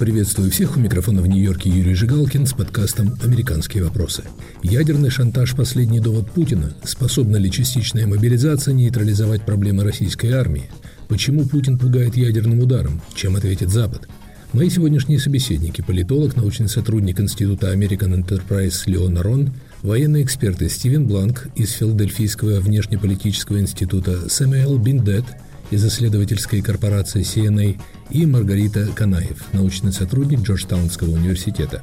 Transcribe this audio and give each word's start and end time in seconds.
Приветствую 0.00 0.50
всех. 0.50 0.78
У 0.78 0.80
микрофона 0.80 1.20
в 1.20 1.26
Нью-Йорке 1.26 1.68
Юрий 1.68 1.92
Жигалкин 1.92 2.46
с 2.46 2.54
подкастом 2.54 3.18
«Американские 3.22 3.84
вопросы». 3.84 4.22
Ядерный 4.62 5.10
шантаж– 5.10 5.54
последний 5.56 6.00
довод 6.00 6.30
Путина. 6.30 6.72
Способна 6.84 7.36
ли 7.36 7.50
частичная 7.50 8.06
мобилизация 8.06 8.72
нейтрализовать 8.72 9.44
проблемы 9.44 9.84
российской 9.84 10.32
армии? 10.32 10.70
Почему 11.08 11.44
Путин 11.44 11.76
пугает 11.78 12.16
ядерным 12.16 12.60
ударом? 12.60 13.02
Чем 13.14 13.36
ответит 13.36 13.68
Запад? 13.68 14.08
Мои 14.54 14.70
сегодняшние 14.70 15.18
собеседники– 15.18 15.84
политолог, 15.86 16.34
научный 16.34 16.70
сотрудник 16.70 17.20
Института 17.20 17.74
American 17.74 18.24
Enterprise 18.24 18.84
Леон 18.86 19.18
Арон, 19.18 19.52
военные 19.82 20.24
эксперты 20.24 20.70
Стивен 20.70 21.06
Бланк 21.06 21.48
из 21.56 21.72
Филадельфийского 21.72 22.60
внешнеполитического 22.60 23.60
института 23.60 24.30
Сэмюэл 24.30 24.78
Биндет– 24.78 25.26
из 25.70 25.84
исследовательской 25.84 26.62
корпорации 26.62 27.22
CNA 27.22 27.80
и 28.10 28.26
Маргарита 28.26 28.88
Канаев, 28.94 29.52
научный 29.52 29.92
сотрудник 29.92 30.40
Джорджтаунского 30.40 31.10
университета. 31.10 31.82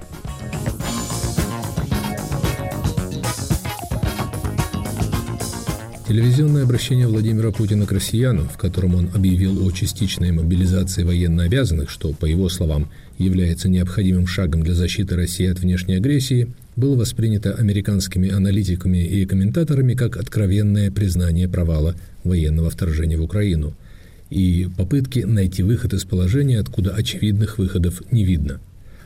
Телевизионное 6.08 6.64
обращение 6.64 7.05
Владимира 7.05 7.52
Путина 7.52 7.86
к 7.86 7.92
россиянам, 7.92 8.48
в 8.48 8.58
котором 8.58 8.95
он 8.95 9.09
объявил 9.14 9.66
о 9.66 9.72
частичной 9.72 10.31
мобилизации 10.31 11.04
военнообязанных, 11.04 11.90
что, 11.90 12.14
по 12.14 12.26
его 12.26 12.48
словам, 12.48 12.90
является 13.18 13.70
необходимым 13.70 14.28
шагом 14.28 14.64
для 14.64 14.74
защиты 14.74 15.16
России 15.16 15.48
от 15.48 15.60
внешней 15.60 15.96
агрессии, 15.96 16.48
было 16.76 16.96
воспринято 16.96 17.54
американскими 17.54 18.30
аналитиками 18.30 19.00
и 19.00 19.26
комментаторами 19.26 19.94
как 19.94 20.18
откровенное 20.18 20.92
признание 20.92 21.50
провала 21.50 21.96
военного 22.24 22.70
вторжения 22.70 23.18
в 23.18 23.24
Украину 23.24 23.74
и 24.30 24.68
попытки 24.78 25.20
найти 25.20 25.64
выход 25.64 25.94
из 25.94 26.04
положения, 26.04 26.60
откуда 26.60 26.92
очевидных 26.92 27.58
выходов 27.58 28.02
не 28.12 28.26
видно. 28.26 28.59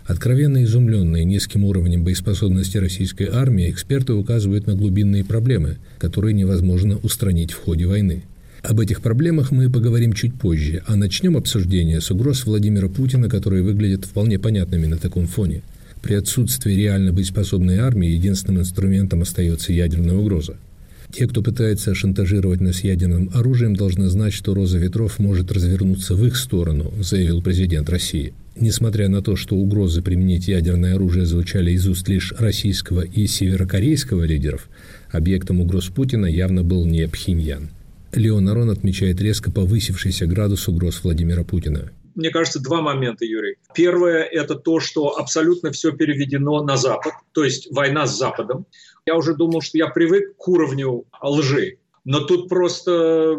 Откровенно 0.05 0.63
изумленные 0.63 1.23
низким 1.23 1.63
уровнем 1.63 2.03
боеспособности 2.03 2.77
российской 2.77 3.27
армии, 3.31 3.69
эксперты 3.69 4.13
указывают 4.13 4.67
на 4.67 4.75
глубинные 4.75 5.23
проблемы, 5.23 5.77
которые 5.99 6.33
невозможно 6.33 6.97
устранить 6.97 7.51
в 7.51 7.59
ходе 7.59 7.85
войны. 7.85 8.23
Об 8.63 8.79
этих 8.79 9.01
проблемах 9.01 9.51
мы 9.51 9.71
поговорим 9.71 10.13
чуть 10.13 10.35
позже, 10.35 10.83
а 10.85 10.95
начнем 10.95 11.35
обсуждение 11.35 11.99
с 11.99 12.11
угроз 12.11 12.45
Владимира 12.45 12.87
Путина, 12.89 13.27
которые 13.27 13.63
выглядят 13.63 14.05
вполне 14.05 14.37
понятными 14.37 14.85
на 14.85 14.97
таком 14.97 15.25
фоне. 15.25 15.63
При 16.01 16.13
отсутствии 16.13 16.73
реально 16.73 17.11
боеспособной 17.11 17.77
армии 17.77 18.09
единственным 18.09 18.61
инструментом 18.61 19.23
остается 19.23 19.73
ядерная 19.73 20.15
угроза. 20.15 20.57
Те, 21.11 21.27
кто 21.27 21.41
пытается 21.41 21.93
шантажировать 21.93 22.61
нас 22.61 22.83
ядерным 22.83 23.31
оружием, 23.33 23.75
должны 23.75 24.07
знать, 24.07 24.31
что 24.31 24.53
«Роза 24.53 24.77
ветров» 24.77 25.19
может 25.19 25.51
развернуться 25.51 26.15
в 26.15 26.25
их 26.25 26.37
сторону, 26.37 26.93
заявил 27.01 27.41
президент 27.41 27.89
России. 27.89 28.33
Несмотря 28.55 29.09
на 29.09 29.21
то, 29.21 29.35
что 29.35 29.55
угрозы 29.55 30.01
применить 30.01 30.47
ядерное 30.47 30.95
оружие 30.95 31.25
звучали 31.25 31.71
из 31.71 31.87
уст 31.87 32.07
лишь 32.07 32.33
российского 32.37 33.01
и 33.01 33.27
северокорейского 33.27 34.23
лидеров, 34.23 34.69
объектом 35.09 35.59
угроз 35.59 35.87
Путина 35.87 36.27
явно 36.27 36.63
был 36.63 36.85
не 36.85 37.07
Пхеньян. 37.07 37.69
Леон 38.13 38.49
Арон 38.49 38.69
отмечает 38.69 39.21
резко 39.21 39.51
повысившийся 39.51 40.25
градус 40.25 40.67
угроз 40.67 41.03
Владимира 41.03 41.43
Путина 41.43 41.91
мне 42.15 42.29
кажется, 42.29 42.59
два 42.59 42.81
момента, 42.81 43.25
Юрий. 43.25 43.55
Первое– 43.73 44.23
это 44.31 44.55
то, 44.55 44.79
что 44.79 45.17
абсолютно 45.17 45.71
все 45.71 45.91
переведено 45.91 46.63
на 46.63 46.77
Запад, 46.77 47.13
то 47.31 47.43
есть 47.43 47.71
война 47.71 48.05
с 48.05 48.17
Западом. 48.17 48.65
Я 49.05 49.15
уже 49.15 49.33
думал, 49.33 49.61
что 49.61 49.77
я 49.77 49.87
привык 49.87 50.35
к 50.37 50.47
уровню 50.47 51.05
лжи, 51.21 51.77
но 52.03 52.19
тут 52.19 52.49
просто 52.49 53.37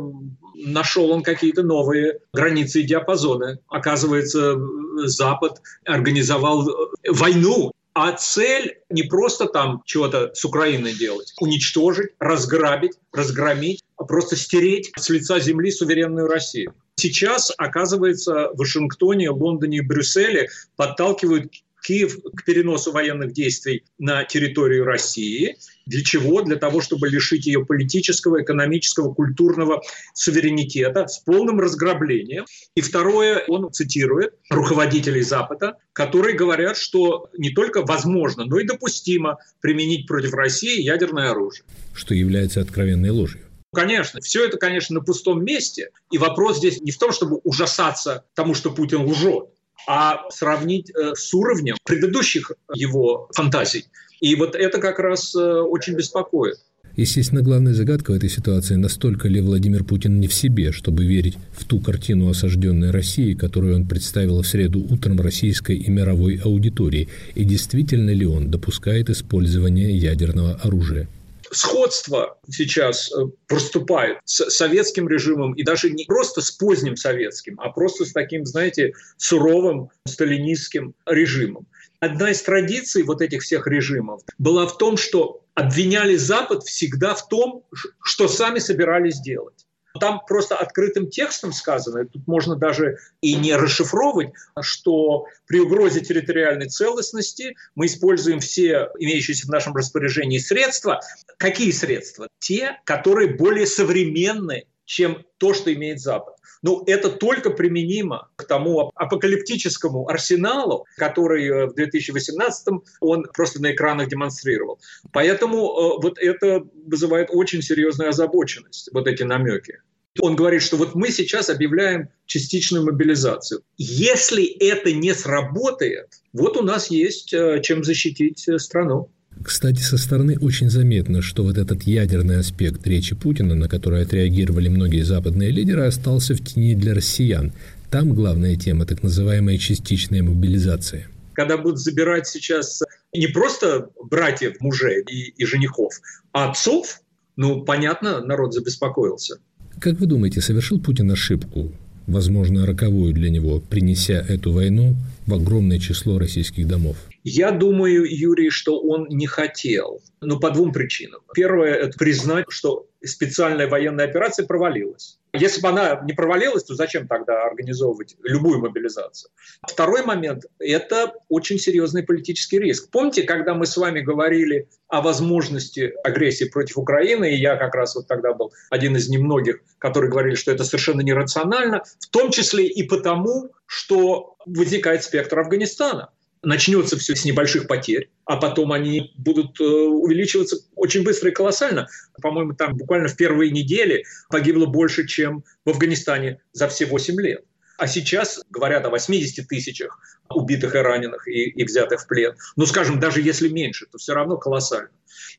нашел 0.55 1.11
он 1.11 1.23
какие-то 1.23 1.62
новые 1.62 2.19
границы 2.33 2.81
и 2.81 2.86
диапазоны. 2.86 3.59
Оказывается, 3.69 4.59
Запад 5.05 5.61
организовал 5.84 6.69
войну 7.09 7.73
а 7.95 8.12
цель 8.12 8.79
не 8.89 9.02
просто 9.02 9.46
там 9.46 9.83
чего-то 9.85 10.33
с 10.35 10.45
Украиной 10.45 10.95
делать, 10.95 11.35
уничтожить, 11.41 12.13
разграбить, 12.19 12.92
разгромить, 13.13 13.83
просто 14.05 14.36
стереть 14.36 14.92
с 14.96 15.08
лица 15.08 15.40
земли 15.40 15.70
суверенную 15.70 16.29
Россию. 16.29 16.74
Сейчас, 16.96 17.52
оказывается, 17.57 18.51
в 18.52 18.58
Вашингтоне, 18.58 19.30
Лондоне 19.30 19.79
и 19.79 19.80
Брюсселе 19.80 20.48
подталкивают 20.77 21.52
Киев 21.83 22.17
к 22.23 22.45
переносу 22.45 22.92
военных 22.92 23.33
действий 23.33 23.85
на 23.98 24.24
территорию 24.24 24.85
России. 24.85 25.57
Для 25.86 26.02
чего? 26.02 26.42
Для 26.42 26.57
того, 26.57 26.80
чтобы 26.80 27.08
лишить 27.08 27.46
ее 27.46 27.67
политического, 27.67 28.42
экономического, 28.42 29.13
культурного 29.13 29.83
суверенитета 30.14 31.08
с 31.08 31.19
полным 31.19 31.61
разграблением. 31.61 32.46
И 32.77 32.80
второе, 32.80 33.45
он 33.48 33.73
цитирует 33.73 34.34
руководителей 34.48 35.23
Запада, 35.23 35.77
которые 35.92 36.36
говорят, 36.36 36.77
что 36.77 37.29
не 37.36 37.51
только 37.51 37.83
возможно, 37.83 38.45
но 38.45 38.58
и 38.61 38.67
допустимо 38.67 39.39
применить 39.61 40.07
против 40.07 40.34
России 40.34 40.80
ядерное 40.80 41.30
оружие. 41.30 41.64
Что 41.95 42.14
является 42.14 42.61
откровенной 42.61 43.11
ложью. 43.11 43.40
Конечно, 43.72 44.20
все 44.20 44.44
это, 44.44 44.58
конечно, 44.58 44.94
на 44.94 45.00
пустом 45.00 45.44
месте. 45.44 45.90
И 46.10 46.18
вопрос 46.18 46.58
здесь 46.58 46.80
не 46.80 46.90
в 46.90 46.98
том, 46.98 47.10
чтобы 47.12 47.40
ужасаться 47.42 48.24
тому, 48.34 48.55
что 48.55 48.70
Путин 48.70 49.06
лжет, 49.06 49.48
а 49.86 50.28
сравнить 50.30 50.90
э, 50.90 51.14
с 51.14 51.33
уровнем 51.33 51.77
предыдущих 51.84 52.52
его 52.74 53.28
фантазий. 53.34 53.86
И 54.20 54.34
вот 54.36 54.55
это 54.55 54.78
как 54.78 54.98
раз 54.98 55.34
э, 55.34 55.38
очень 55.38 55.94
беспокоит. 55.94 56.56
Естественно, 56.96 57.40
главная 57.40 57.72
загадка 57.72 58.10
в 58.10 58.14
этой 58.16 58.28
ситуации, 58.28 58.74
настолько 58.74 59.27
ли 59.27 59.40
Владимир 59.40 59.83
Путин 59.83 60.20
не 60.20 60.28
в 60.28 60.34
себе, 60.34 60.72
чтобы 60.72 61.06
верить 61.06 61.39
в 61.52 61.64
ту 61.64 61.80
картину 61.80 62.28
осажденной 62.28 62.90
России, 62.90 63.33
которую 63.33 63.77
он 63.77 63.86
представил 63.86 64.42
в 64.42 64.46
среду 64.46 64.80
утром 64.90 65.18
российской 65.18 65.77
и 65.77 65.90
мировой 65.90 66.36
аудитории, 66.36 67.08
и 67.34 67.44
действительно 67.44 68.10
ли 68.10 68.27
он 68.27 68.50
допускает 68.50 69.08
использование 69.08 69.96
ядерного 69.96 70.52
оружия 70.56 71.08
сходство 71.52 72.39
сейчас 72.51 73.13
э, 73.13 73.27
проступает 73.46 74.18
с 74.24 74.51
советским 74.51 75.08
режимом, 75.08 75.52
и 75.55 75.63
даже 75.63 75.90
не 75.90 76.05
просто 76.05 76.40
с 76.40 76.51
поздним 76.51 76.96
советским, 76.96 77.61
а 77.61 77.70
просто 77.70 78.05
с 78.05 78.13
таким, 78.13 78.45
знаете, 78.45 78.92
суровым 79.17 79.90
сталинистским 80.07 80.95
режимом. 81.07 81.67
Одна 82.01 82.30
из 82.30 82.42
традиций 82.42 83.05
вот 83.05 83.23
этих 83.23 83.42
всех 83.42 83.67
режимов 83.67 84.23
была 84.39 84.67
в 84.67 84.77
том, 84.77 84.96
что 84.96 85.45
обвиняли 85.55 86.17
Запад 86.17 86.64
всегда 86.64 87.14
в 87.14 87.29
том, 87.29 87.64
что 88.02 88.27
сами 88.27 88.58
собирались 88.58 89.20
делать. 89.20 89.67
Там 90.01 90.20
просто 90.27 90.57
открытым 90.57 91.08
текстом 91.08 91.53
сказано, 91.53 92.07
тут 92.07 92.27
можно 92.27 92.57
даже 92.57 92.98
и 93.20 93.35
не 93.35 93.55
расшифровывать, 93.55 94.33
что 94.61 95.27
при 95.47 95.61
угрозе 95.61 96.01
территориальной 96.01 96.69
целостности 96.69 97.57
мы 97.75 97.86
используем 97.86 98.41
все 98.41 98.91
имеющиеся 98.98 99.47
в 99.47 99.51
нашем 99.51 99.75
распоряжении 99.75 100.39
средства. 100.39 101.01
Какие 101.36 101.70
средства? 101.73 102.29
Те, 102.39 102.81
которые 102.85 103.35
более 103.35 103.67
современны, 103.67 104.64
чем 104.85 105.25
то, 105.39 105.55
что 105.55 105.73
имеет 105.73 106.01
Запад. 106.01 106.35
Ну, 106.63 106.85
это 106.87 107.11
только 107.11 107.51
применимо 107.51 108.29
к 108.37 108.45
тому 108.45 108.93
апокалиптическому 108.95 110.09
арсеналу, 110.09 110.87
который 110.97 111.47
э, 111.47 111.67
в 111.67 111.75
2018 111.75 112.69
он 113.01 113.25
просто 113.35 113.61
на 113.61 113.73
экранах 113.73 114.09
демонстрировал. 114.09 114.81
Поэтому 115.13 115.57
э, 115.59 116.03
вот 116.03 116.19
это 116.19 116.63
вызывает 116.87 117.29
очень 117.31 117.63
серьезную 117.63 118.11
озабоченность, 118.11 118.91
вот 118.93 119.09
эти 119.09 119.25
намеки. 119.25 119.81
Он 120.20 120.37
говорит, 120.37 120.63
что 120.63 120.77
вот 120.77 120.95
мы 120.95 121.11
сейчас 121.11 121.49
объявляем 121.49 122.11
частичную 122.27 122.85
мобилизацию. 122.85 123.63
Если 123.79 124.45
это 124.45 124.93
не 124.93 125.14
сработает, 125.14 126.20
вот 126.33 126.57
у 126.57 126.63
нас 126.63 126.91
есть 126.91 127.33
э, 127.33 127.61
чем 127.63 127.83
защитить 127.83 128.47
страну. 128.59 129.11
Кстати, 129.43 129.81
со 129.81 129.99
стороны 129.99 130.38
очень 130.38 130.70
заметно, 130.70 131.20
что 131.20 131.43
вот 131.43 131.59
этот 131.59 131.82
ядерный 131.82 132.38
аспект 132.38 132.87
речи 132.87 133.15
Путина, 133.15 133.55
на 133.55 133.69
который 133.69 134.03
отреагировали 134.03 134.69
многие 134.69 135.03
западные 135.03 135.50
лидеры, 135.50 135.85
остался 135.85 136.35
в 136.35 136.44
тени 136.44 136.75
для 136.75 136.94
россиян. 136.94 137.52
Там 137.90 138.14
главная 138.14 138.56
тема– 138.56 138.87
так 138.87 139.02
называемая 139.02 139.58
частичная 139.58 140.23
мобилизация. 140.23 141.08
Когда 141.34 141.56
будут 141.58 141.79
забирать 141.79 142.26
сейчас 142.26 142.82
не 143.12 143.26
просто 143.26 143.88
братьев, 144.11 144.61
мужей 144.61 145.02
и, 145.02 145.31
и 145.37 145.44
женихов, 145.44 145.93
а 146.32 146.50
отцов, 146.50 147.00
ну, 147.37 147.62
понятно, 147.62 148.20
народ 148.25 148.55
забеспокоился. 148.55 149.37
Как 149.81 149.99
вы 149.99 150.06
думаете, 150.06 150.40
совершил 150.40 150.81
Путин 150.81 151.11
ошибку, 151.11 151.73
возможно, 152.06 152.67
роковую 152.67 153.12
для 153.12 153.31
него, 153.31 153.61
принеся 153.61 154.25
эту 154.26 154.52
войну 154.52 154.94
в 155.26 155.35
огромное 155.35 155.78
число 155.78 156.19
российских 156.19 156.69
домов? 156.69 156.96
Я 157.24 157.52
думаю, 157.52 158.04
Юрий, 158.04 158.50
что 158.50 158.80
он 158.80 159.06
не 159.08 159.26
хотел. 159.26 160.02
Ну, 160.20 160.40
по 160.40 160.50
двум 160.50 160.72
причинам. 160.72 161.20
Первое– 161.34 161.74
это 161.74 161.96
признать, 161.96 162.46
что 162.48 162.86
специальная 163.04 163.69
военная 163.69 164.06
операция 164.06 164.46
провалилась. 164.46 165.19
Если 165.32 165.60
бы 165.60 165.69
она 165.69 166.00
не 166.04 166.12
провалилась, 166.12 166.64
то 166.64 166.74
зачем 166.74 167.08
тогда 167.08 167.42
организовывать 167.44 168.16
любую 168.22 168.60
мобилизацию? 168.60 169.30
Второй 169.66 170.04
момент– 170.04 170.44
это 170.58 171.14
очень 171.28 171.58
серьезный 171.58 172.02
политический 172.02 172.58
риск. 172.58 172.90
Помните, 172.90 173.22
когда 173.22 173.54
мы 173.54 173.66
с 173.66 173.76
вами 173.76 174.00
говорили 174.00 174.68
о 174.88 175.00
возможности 175.00 175.94
агрессии 176.04 176.44
против 176.44 176.76
Украины, 176.76 177.34
и 177.34 177.38
я 177.38 177.56
как 177.56 177.75
раз 177.75 177.94
вот 177.94 178.08
тогда 178.08 178.34
был 178.34 178.52
один 178.68 178.96
из 178.96 179.08
немногих, 179.08 179.60
которые 179.78 180.10
говорили, 180.10 180.34
что 180.34 180.52
это 180.52 180.64
совершенно 180.64 181.00
нерационально, 181.00 181.82
в 181.98 182.08
том 182.08 182.30
числе 182.30 182.66
и 182.66 182.82
потому, 182.82 183.52
что 183.66 184.36
возникает 184.44 185.02
спектр 185.02 185.38
Афганистана 185.38 186.10
начнется 186.42 186.98
все 186.98 187.14
с 187.14 187.24
небольших 187.24 187.66
потерь, 187.66 188.10
а 188.24 188.36
потом 188.36 188.72
они 188.72 189.12
будут 189.16 189.60
э, 189.60 189.64
увеличиваться 189.64 190.56
очень 190.74 191.04
быстро 191.04 191.30
и 191.30 191.34
колоссально. 191.34 191.88
По-моему, 192.20 192.54
там 192.54 192.76
буквально 192.76 193.08
в 193.08 193.16
первые 193.16 193.50
недели 193.50 194.04
погибло 194.28 194.66
больше, 194.66 195.06
чем 195.06 195.44
в 195.64 195.70
Афганистане 195.70 196.40
за 196.52 196.68
все 196.68 196.86
8 196.86 197.20
лет. 197.20 197.44
А 197.78 197.86
сейчас 197.86 198.42
говорят 198.50 198.84
о 198.84 198.90
80 198.90 199.48
тысячах 199.48 199.98
убитых 200.28 200.74
и 200.74 200.78
раненых 200.78 201.26
и, 201.26 201.50
и 201.50 201.64
взятых 201.64 202.02
в 202.02 202.06
плен. 202.06 202.34
Ну, 202.56 202.66
скажем, 202.66 203.00
даже 203.00 203.22
если 203.22 203.48
меньше, 203.48 203.86
то 203.86 203.98
все 203.98 204.14
равно 204.14 204.36
колоссально. 204.36 204.90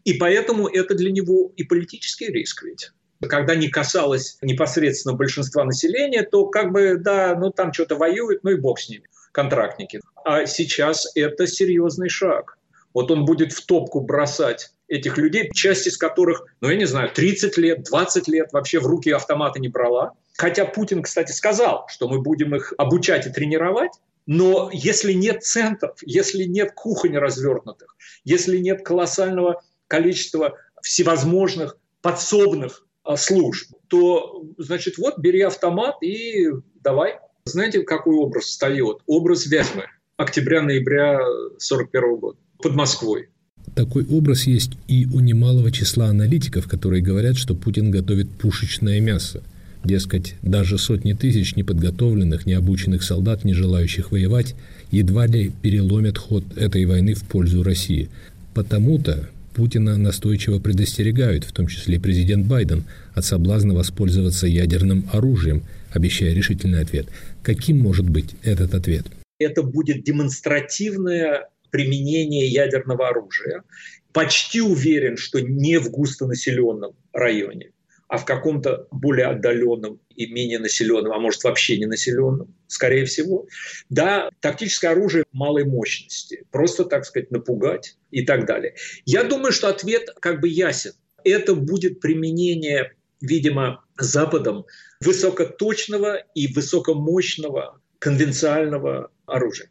И 0.04 0.14
поэтому 0.14 0.68
это 0.68 0.96
для 0.96 1.12
него 1.12 1.52
и 1.56 1.64
политический 1.64 2.28
риск 2.28 2.64
ведь 2.64 2.92
когда 3.30 3.56
не 3.56 3.70
касалось 3.70 4.38
непосредственно 4.42 5.16
большинства 5.16 5.64
населения, 5.64 6.24
то 6.24 6.48
как 6.48 6.74
бы, 6.74 6.98
да, 6.98 7.34
ну 7.40 7.52
там 7.52 7.72
что-то 7.72 7.96
воюют, 7.96 8.44
ну 8.44 8.52
и 8.52 8.56
бог 8.56 8.82
с 8.82 8.90
ними 8.90 9.08
контрактники. 9.34 10.00
А 10.24 10.46
сейчас 10.46 11.12
это 11.16 11.46
серьезный 11.48 12.08
шаг. 12.08 12.58
Вот 12.94 13.12
он 13.12 13.26
будет 13.26 13.52
в 13.52 13.66
топку 13.66 14.00
бросать 14.00 14.72
этих 14.88 15.18
людей, 15.18 15.50
часть 15.54 15.88
из 15.88 15.98
которых, 15.98 16.46
ну 16.62 16.70
я 16.70 16.78
не 16.78 16.86
знаю, 16.86 17.10
30 17.14 17.58
лет, 17.58 17.84
20 17.84 18.28
лет 18.28 18.54
вообще 18.54 18.80
в 18.80 18.86
руки 18.86 19.10
автомата 19.10 19.60
не 19.60 19.68
брала. 19.68 20.14
Хотя 20.38 20.66
Путин, 20.66 21.02
кстати, 21.02 21.32
сказал, 21.32 21.88
что 21.90 22.08
мы 22.08 22.22
будем 22.22 22.56
их 22.56 22.74
обучать 22.78 23.26
и 23.28 23.32
тренировать, 23.32 23.92
но 24.26 24.70
если 24.72 25.14
нет 25.14 25.44
центров, 25.44 25.98
если 26.02 26.44
нет 26.44 26.72
кухонь 26.74 27.18
развернутых, 27.18 27.96
если 28.24 28.58
нет 28.58 28.86
колоссального 28.86 29.62
количества 29.88 30.58
всевозможных 30.82 31.78
подсобных 32.02 32.86
а, 33.04 33.18
служб, 33.18 33.74
то, 33.88 34.46
значит, 34.58 34.98
вот 34.98 35.18
бери 35.18 35.42
автомат 35.42 36.02
и 36.02 36.50
давай. 36.84 37.20
Знаете, 37.46 37.82
какой 37.82 38.16
образ 38.16 38.46
встает? 38.46 39.00
Образ 39.06 39.48
Вязьмы 39.48 39.84
октября-ноября 40.16 41.16
1941 41.16 42.16
года 42.16 42.38
под 42.62 42.74
Москвой. 42.74 43.28
Такой 43.76 44.06
образ 44.06 44.44
есть 44.48 44.72
и 44.88 45.06
у 45.08 45.20
немалого 45.20 45.70
числа 45.70 46.08
аналитиков, 46.08 46.70
которые 46.70 47.04
говорят, 47.04 47.36
что 47.36 47.54
Путин 47.54 47.92
готовит 47.92 48.30
пушечное 48.30 49.02
мясо. 49.02 49.44
Дескать, 49.84 50.36
даже 50.42 50.78
сотни 50.78 51.12
тысяч 51.12 51.58
неподготовленных, 51.58 52.46
необученных 52.46 53.04
солдат, 53.04 53.44
не 53.44 53.54
желающих 53.54 54.14
воевать, 54.14 54.56
едва 54.92 55.28
ли 55.28 55.52
переломят 55.62 56.18
ход 56.18 56.46
этой 56.56 56.86
войны 56.86 57.14
в 57.14 57.24
пользу 57.24 57.62
России. 57.62 58.10
Потому-то 58.54 59.30
Путина 59.54 59.98
настойчиво 59.98 60.60
предостерегают, 60.60 61.44
в 61.44 61.52
том 61.52 61.68
числе 61.68 62.00
президент 62.00 62.48
Байден, 62.48 62.86
от 63.14 63.26
соблазна 63.26 63.74
воспользоваться 63.74 64.48
ядерным 64.48 65.10
оружием, 65.12 65.64
обещая 65.96 66.34
решительный 66.34 66.82
ответ. 66.82 67.08
Каким 67.44 67.80
может 67.80 68.10
быть 68.10 68.36
этот 68.44 68.74
ответ? 68.74 69.06
Это 69.40 69.64
будет 69.64 70.04
демонстративное 70.04 71.50
применение 71.72 72.48
ядерного 72.48 73.10
оружия. 73.10 73.64
Почти 74.12 74.62
уверен, 74.62 75.18
что 75.18 75.40
не 75.42 75.80
в 75.80 75.90
густонаселенном 75.90 76.96
районе, 77.14 77.72
а 78.08 78.18
в 78.18 78.26
каком-то 78.26 78.88
более 78.92 79.26
отдаленном 79.26 80.00
и 80.16 80.28
менее 80.28 80.60
населенном, 80.60 81.14
а 81.14 81.20
может 81.20 81.44
вообще 81.44 81.80
не 81.80 81.88
населенном, 81.88 82.54
скорее 82.68 83.06
всего. 83.06 83.48
Да, 83.90 84.30
тактическое 84.40 84.92
оружие 84.92 85.26
малой 85.32 85.66
мощности, 85.66 86.44
просто, 86.52 86.86
так 86.86 87.06
сказать, 87.06 87.32
напугать 87.32 87.98
и 88.12 88.24
так 88.24 88.46
далее. 88.46 88.76
Я 89.06 89.24
думаю, 89.24 89.52
что 89.52 89.68
ответ 89.68 90.10
как 90.20 90.42
бы 90.42 90.48
ясен. 90.48 90.92
Это 91.24 91.56
будет 91.56 92.02
применение, 92.02 92.92
видимо, 93.20 93.83
Западом 93.98 94.66
высокоточного 95.02 96.18
и 96.36 96.52
высокомощного 96.54 97.82
конвенциального 98.00 99.12
оружия. 99.26 99.70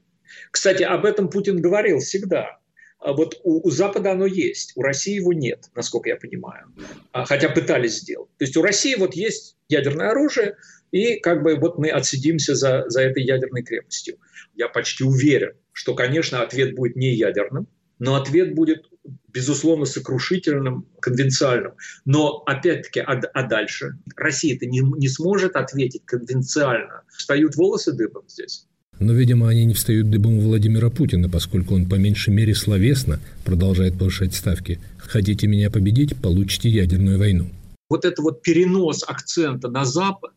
Кстати, 0.51 0.83
об 0.83 1.05
этом 1.05 1.29
Путин 1.29 1.61
говорил 1.61 1.99
всегда. 1.99 2.59
А 2.99 3.13
вот 3.13 3.41
у, 3.43 3.67
у 3.67 3.71
Запада 3.71 4.13
оно 4.13 4.27
есть, 4.27 4.73
у 4.77 4.83
России 4.83 5.17
его 5.17 5.33
нет, 5.33 5.71
насколько 5.75 6.09
я 6.09 6.17
понимаю. 6.17 6.73
А, 7.11 7.25
хотя 7.25 7.49
пытались 7.49 7.99
сделать. 7.99 8.31
То 8.39 8.45
есть 8.45 8.57
у 8.57 8.63
России 8.63 8.95
вот 8.95 9.15
есть 9.15 9.57
ядерное 9.69 10.11
оружие, 10.11 10.57
и 10.93 11.17
как 11.17 11.43
бы 11.43 11.57
вот 11.57 11.79
мы 11.79 11.89
отсидимся 11.89 12.55
за, 12.55 12.85
за 12.89 13.03
этой 13.03 13.25
ядерной 13.25 13.65
крепостью. 13.65 14.19
Я 14.55 14.69
почти 14.69 15.03
уверен, 15.03 15.55
что, 15.73 15.95
конечно, 15.95 16.43
ответ 16.43 16.77
будет 16.77 16.95
не 16.95 17.13
ядерным, 17.15 17.67
но 17.99 18.15
ответ 18.15 18.55
будет, 18.55 18.87
безусловно, 19.33 19.85
сокрушительным, 19.85 20.87
конвенциальным. 21.01 21.73
Но, 22.05 22.43
опять-таки, 22.47 23.01
а, 23.01 23.21
а 23.33 23.43
дальше? 23.49 23.99
Россия-то 24.17 24.67
не, 24.67 24.81
не 24.81 25.09
сможет 25.09 25.57
ответить 25.57 26.03
конвенциально. 26.05 27.03
Встают 27.17 27.57
волосы 27.57 27.93
дыбом 27.93 28.25
здесь. 28.29 28.67
Но, 28.99 29.13
видимо, 29.13 29.49
они 29.49 29.65
не 29.65 29.75
встают 29.75 30.11
дыбом 30.11 30.39
у 30.39 30.41
Владимира 30.43 30.91
Путина, 30.91 31.29
поскольку 31.29 31.75
он 31.75 31.89
по 31.89 31.97
меньшей 31.97 32.33
мере 32.33 32.55
словесно 32.55 33.19
продолжает 33.45 33.99
повышать 33.99 34.35
ставки. 34.35 34.81
Хотите 34.99 35.47
меня 35.47 35.71
победить, 35.71 36.17
получите 36.17 36.69
ядерную 36.69 37.19
войну. 37.19 37.51
Вот 37.89 38.05
это 38.05 38.23
вот 38.23 38.43
перенос 38.43 39.03
акцента 39.07 39.69
на 39.69 39.85
Запад, 39.85 40.33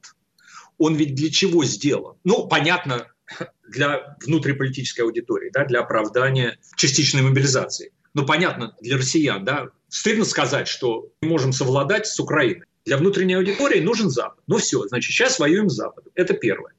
он 0.78 0.96
ведь 0.96 1.16
для 1.16 1.30
чего 1.30 1.64
сделан? 1.64 2.16
Ну, 2.24 2.48
понятно, 2.48 3.08
для 3.70 4.18
внутриполитической 4.26 5.02
аудитории, 5.02 5.52
да, 5.54 5.66
для 5.66 5.82
оправдания 5.82 6.58
частичной 6.76 7.22
мобилизации. 7.22 7.92
Ну, 8.16 8.26
понятно, 8.26 8.74
для 8.80 8.98
россиян, 8.98 9.44
да, 9.44 9.70
стыдно 9.90 10.24
сказать, 10.24 10.70
что 10.70 11.10
мы 11.22 11.28
можем 11.28 11.52
совладать 11.52 12.08
с 12.08 12.18
Украиной. 12.18 12.66
Для 12.86 12.98
внутренней 12.98 13.34
аудитории 13.34 13.82
нужен 13.82 14.10
Запад. 14.10 14.40
Ну 14.48 14.58
все, 14.58 14.88
значит, 14.88 15.12
сейчас 15.12 15.38
воюем 15.38 15.70
с 15.70 15.76
Западом. 15.76 16.12
Это 16.16 16.34
первое. 16.34 16.74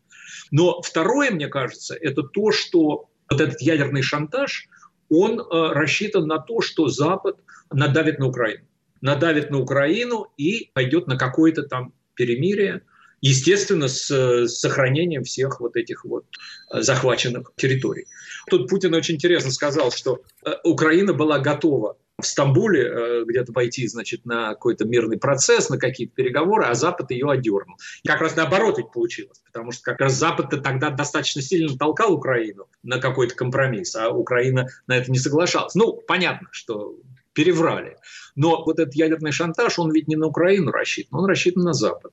Но 0.50 0.81
второе, 0.81 1.31
мне 1.31 1.49
кажется, 1.49 1.94
это 1.94 2.23
то, 2.23 2.53
что 2.53 3.11
вот 3.29 3.41
этот 3.41 3.61
ядерный 3.61 4.00
шантаж, 4.00 4.69
он 5.11 5.38
э, 5.38 5.44
рассчитан 5.73 6.27
на 6.27 6.38
то, 6.38 6.62
что 6.62 6.88
Запад 6.88 7.37
надавит 7.71 8.19
на 8.19 8.29
Украину. 8.29 8.65
Надавит 9.03 9.50
на 9.50 9.59
Украину 9.59 10.33
и 10.38 10.71
пойдет 10.73 11.06
на 11.06 11.19
какое-то 11.19 11.65
там 11.65 11.93
перемирие, 12.15 12.83
естественно, 13.20 13.88
с, 13.88 14.10
с 14.10 14.58
сохранением 14.58 15.24
всех 15.24 15.60
вот 15.60 15.76
этих 15.76 16.04
вот 16.04 16.24
э, 16.72 16.82
захваченных 16.82 17.52
территорий. 17.56 18.06
Тут 18.48 18.68
Путин 18.68 18.94
очень 18.94 19.16
интересно 19.16 19.50
сказал, 19.50 19.90
что 19.90 20.22
э, 20.44 20.52
Украина 20.64 21.12
была 21.12 21.38
готова 21.38 21.96
в 22.18 22.26
Стамбуле 22.26 22.82
э, 22.82 23.24
где-то 23.26 23.52
пойти, 23.52 23.86
значит, 23.88 24.24
на 24.24 24.50
какой-то 24.50 24.86
мирный 24.86 25.18
процесс, 25.18 25.68
на 25.68 25.78
какие-то 25.78 26.14
переговоры, 26.14 26.64
а 26.64 26.74
Запад 26.74 27.10
ее 27.10 27.30
одернул. 27.30 27.76
И 28.02 28.08
как 28.08 28.20
раз 28.20 28.36
наоборот 28.36 28.78
ведь 28.78 28.90
получилось, 28.90 29.42
потому 29.44 29.72
что 29.72 29.82
как 29.82 30.00
раз 30.00 30.14
Запад 30.14 30.50
тогда 30.62 30.90
достаточно 30.90 31.42
сильно 31.42 31.76
толкал 31.76 32.14
Украину 32.14 32.68
на 32.82 32.99
какой-то 32.99 33.35
компромисс, 33.35 33.94
а 33.96 34.11
Украина 34.11 34.68
на 34.87 34.96
это 34.96 35.11
не 35.11 35.18
соглашалась. 35.18 35.75
Ну, 35.75 35.92
понятно, 35.92 36.49
что 36.52 36.96
переврали. 37.35 37.99
Но 38.35 38.64
вот 38.64 38.78
этот 38.78 38.94
ядерный 38.94 39.32
шантаж, 39.32 39.78
он 39.78 39.92
ведь 39.92 40.08
не 40.08 40.16
на 40.16 40.26
Украину 40.26 40.73
рассчитан, 40.73 41.20
он 41.20 41.26
рассчитан 41.26 41.64
на 41.64 41.75
Запад 41.75 42.12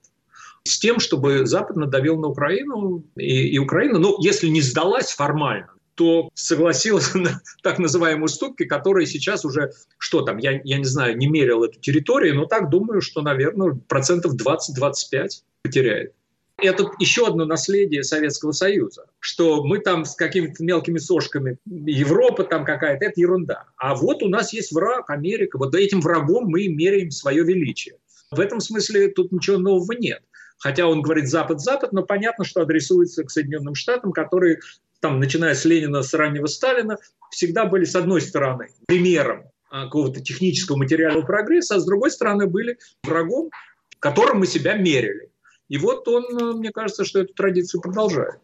с 0.65 0.79
тем, 0.79 1.00
чтобы 1.00 1.46
Запад 1.46 1.75
надавил 1.75 2.17
на 2.17 2.27
Украину, 2.27 3.03
и, 3.17 3.50
и 3.50 3.58
Украина, 3.58 4.00
ну, 4.00 4.15
если 4.22 4.48
не 4.48 4.62
сдалась 4.62 5.12
формально, 5.12 5.70
то 5.96 6.29
согласилась 6.34 7.13
на 7.13 7.41
так 7.62 7.79
называемые 7.79 8.25
уступки, 8.25 8.65
которые 8.65 9.05
сейчас 9.05 9.46
уже, 9.46 9.72
что 9.98 10.22
там, 10.22 10.38
я, 10.38 10.62
я 10.63 10.77
не 10.77 10.86
знаю, 10.86 11.17
не 11.17 11.27
мерил 11.27 11.63
эту 11.63 11.79
территорию, 11.79 12.36
но 12.36 12.46
так 12.46 12.70
думаю, 12.70 13.01
что, 13.01 13.22
наверное, 13.22 13.77
процентов 13.88 14.36
20-25 14.36 15.29
потеряет. 15.63 16.13
Это 16.58 16.86
еще 17.00 17.27
одно 17.27 17.46
наследие 17.46 18.03
Советского 18.03 18.51
Союза, 18.51 19.08
что 19.20 19.63
мы 19.63 19.79
там 19.79 20.05
с 20.05 20.15
какими-то 20.15 20.63
мелкими 20.63 21.00
сошками, 21.00 21.58
Европа 21.65 22.43
там 22.43 22.63
какая-то, 22.63 23.03
это 23.05 23.20
ерунда. 23.20 23.65
А 23.75 23.96
вот 23.96 24.22
у 24.22 24.29
нас 24.29 24.53
есть 24.53 24.72
враг, 24.72 25.10
Америка, 25.10 25.58
вот 25.58 25.74
этим 25.74 26.00
врагом 26.00 26.46
мы 26.46 26.67
меряем 26.67 27.10
свое 27.10 27.43
величие. 27.43 27.96
В 28.29 28.39
этом 28.39 28.60
смысле 28.60 29.10
тут 29.10 29.32
ничего 29.32 29.58
нового 29.58 29.91
нет. 29.93 30.22
Хотя 30.63 30.88
он 30.88 31.01
говорит 31.01 31.27
Запад-Запад, 31.27 31.91
но 31.91 32.03
понятно, 32.03 32.46
что 32.46 32.62
адресуется 32.62 33.25
к 33.25 33.29
Соединенным 33.29 33.75
Штатам, 33.75 34.13
которые 34.13 34.60
там, 35.01 35.20
начиная 35.20 35.55
с 35.55 35.65
Ленина, 35.65 36.03
с 36.03 36.13
раннего 36.13 36.46
Сталина, 36.46 36.98
всегда 37.32 37.65
были, 37.65 37.84
с 37.84 37.98
одной 37.98 38.22
стороны, 38.22 38.70
примером 38.88 39.43
а, 39.70 39.84
какого-то 39.84 40.22
технического 40.22 40.77
материального 40.77 41.25
прогресса, 41.25 41.75
а 41.75 41.79
с 41.82 41.86
другой 41.86 42.12
стороны 42.12 42.48
были 42.48 42.77
врагом, 43.03 43.50
которым 44.00 44.39
мы 44.39 44.48
себя 44.48 44.75
мерили. 44.75 45.29
И 45.67 45.77
вот 45.77 46.08
он, 46.08 46.24
э, 46.24 46.53
мне 46.53 46.72
кажется, 46.72 47.03
что 47.03 47.20
эту 47.20 47.34
традицию 47.34 47.82
продолжает. 47.82 48.39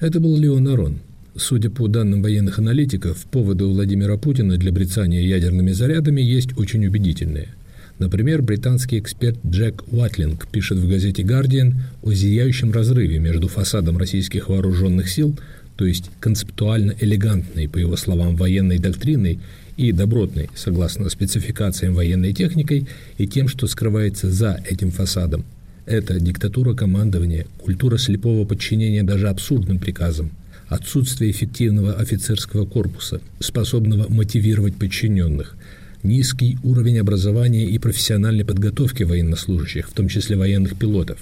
Это 0.00 0.18
был 0.18 0.36
Леон 0.36 0.66
Арон, 0.66 0.98
Судя 1.36 1.70
по 1.70 1.86
данным 1.86 2.20
военных 2.20 2.58
аналитиков, 2.58 3.24
поводы 3.26 3.64
у 3.64 3.72
Владимира 3.72 4.16
Путина 4.16 4.56
для 4.56 4.72
брецания 4.72 5.20
ядерными 5.20 5.70
зарядами 5.70 6.20
есть 6.20 6.58
очень 6.58 6.84
убедительные. 6.84 7.54
Например, 8.00 8.40
британский 8.40 8.98
эксперт 8.98 9.38
Джек 9.46 9.84
Уатлинг 9.92 10.46
пишет 10.46 10.78
в 10.78 10.88
газете 10.88 11.22
«Гардиан» 11.22 11.82
о 12.02 12.14
зияющем 12.14 12.72
разрыве 12.72 13.18
между 13.18 13.46
фасадом 13.46 13.98
российских 13.98 14.48
вооруженных 14.48 15.10
сил, 15.10 15.38
то 15.76 15.84
есть 15.84 16.10
концептуально 16.18 16.94
элегантной, 16.98 17.68
по 17.68 17.76
его 17.76 17.96
словам, 17.96 18.36
военной 18.36 18.78
доктриной 18.78 19.38
и 19.76 19.92
добротной, 19.92 20.48
согласно 20.54 21.10
спецификациям 21.10 21.92
военной 21.92 22.32
техникой, 22.32 22.88
и 23.18 23.26
тем, 23.26 23.48
что 23.48 23.66
скрывается 23.66 24.30
за 24.30 24.58
этим 24.66 24.92
фасадом. 24.92 25.44
Это 25.84 26.18
диктатура 26.18 26.72
командования, 26.72 27.46
культура 27.58 27.98
слепого 27.98 28.46
подчинения 28.46 29.02
даже 29.02 29.28
абсурдным 29.28 29.78
приказам, 29.78 30.30
отсутствие 30.68 31.32
эффективного 31.32 31.92
офицерского 31.92 32.64
корпуса, 32.64 33.20
способного 33.40 34.10
мотивировать 34.10 34.76
подчиненных, 34.76 35.54
низкий 36.02 36.58
уровень 36.62 36.98
образования 36.98 37.64
и 37.66 37.78
профессиональной 37.78 38.44
подготовки 38.44 39.02
военнослужащих, 39.02 39.88
в 39.88 39.92
том 39.92 40.08
числе 40.08 40.36
военных 40.36 40.78
пилотов. 40.78 41.18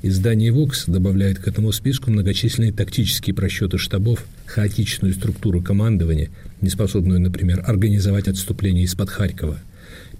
Издание 0.00 0.52
«Вокс» 0.52 0.84
добавляет 0.86 1.40
к 1.40 1.48
этому 1.48 1.72
списку 1.72 2.10
многочисленные 2.10 2.72
тактические 2.72 3.34
просчеты 3.34 3.78
штабов, 3.78 4.24
хаотичную 4.46 5.12
структуру 5.12 5.60
командования, 5.60 6.30
неспособную, 6.60 7.20
например, 7.20 7.64
организовать 7.66 8.28
отступление 8.28 8.84
из-под 8.84 9.10
Харькова, 9.10 9.58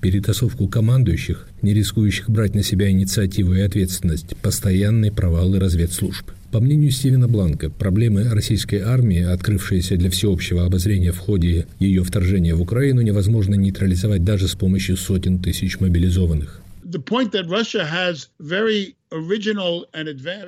перетасовку 0.01 0.69
командующих, 0.69 1.49
не 1.63 1.75
рискующих 1.75 2.31
брать 2.31 2.55
на 2.55 2.63
себя 2.63 2.91
инициативу 2.91 3.55
и 3.55 3.61
ответственность, 3.61 4.37
постоянные 4.43 5.13
провалы 5.13 5.59
разведслужб. 5.59 6.31
По 6.51 6.61
мнению 6.61 6.91
Стивена 6.91 7.29
Бланка, 7.29 7.69
проблемы 7.69 8.25
российской 8.25 8.81
армии, 8.81 9.23
открывшиеся 9.23 9.97
для 9.97 10.09
всеобщего 10.11 10.65
обозрения 10.65 11.13
в 11.13 11.19
ходе 11.19 11.67
ее 11.79 12.03
вторжения 12.05 12.55
в 12.55 12.63
Украину, 12.63 13.03
невозможно 13.03 13.55
нейтрализовать 13.55 14.25
даже 14.25 14.49
с 14.49 14.55
помощью 14.55 14.97
сотен 14.97 15.41
тысяч 15.41 15.79
мобилизованных. 15.79 16.63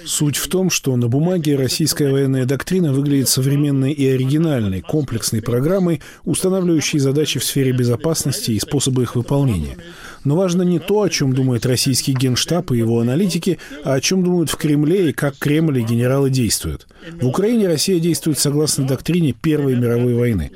Суть 0.05 0.37
в 0.37 0.49
том, 0.49 0.69
что 0.69 0.95
на 0.97 1.09
бумаге 1.09 1.57
российская 1.57 2.11
военная 2.11 2.45
доктрина 2.45 2.93
выглядит 2.93 3.29
современной 3.29 3.93
и 3.93 4.07
оригинальной, 4.07 4.83
комплексной 4.83 5.41
программой, 5.41 6.03
устанавливающей 6.25 6.99
задачи 6.99 7.39
в 7.39 7.45
сфере 7.45 7.73
безопасности 7.73 8.51
и 8.51 8.61
способы 8.61 9.03
их 9.03 9.17
выполнения. 9.17 9.79
Но 10.25 10.37
важно 10.37 10.63
не 10.63 10.79
то, 10.79 11.03
о 11.03 11.09
чем 11.09 11.33
думает 11.33 11.65
российский 11.65 12.13
генштаб 12.13 12.73
и 12.73 12.77
его 12.77 13.01
аналитики, 13.01 13.59
а 13.83 13.95
о 13.95 14.01
чем 14.01 14.23
думают 14.23 14.51
в 14.51 14.57
Кремле 14.57 15.11
и 15.11 15.13
как 15.15 15.39
Кремль 15.39 15.79
и 15.79 15.85
генералы 15.85 16.29
действуют. 16.29 16.87
В 17.19 17.27
Украине 17.27 17.67
Россия 17.67 17.99
действует 17.99 18.39
согласно 18.39 18.87
доктрине 18.87 19.33
Первой 19.33 19.75
мировой 19.77 20.15
войны. 20.15 20.51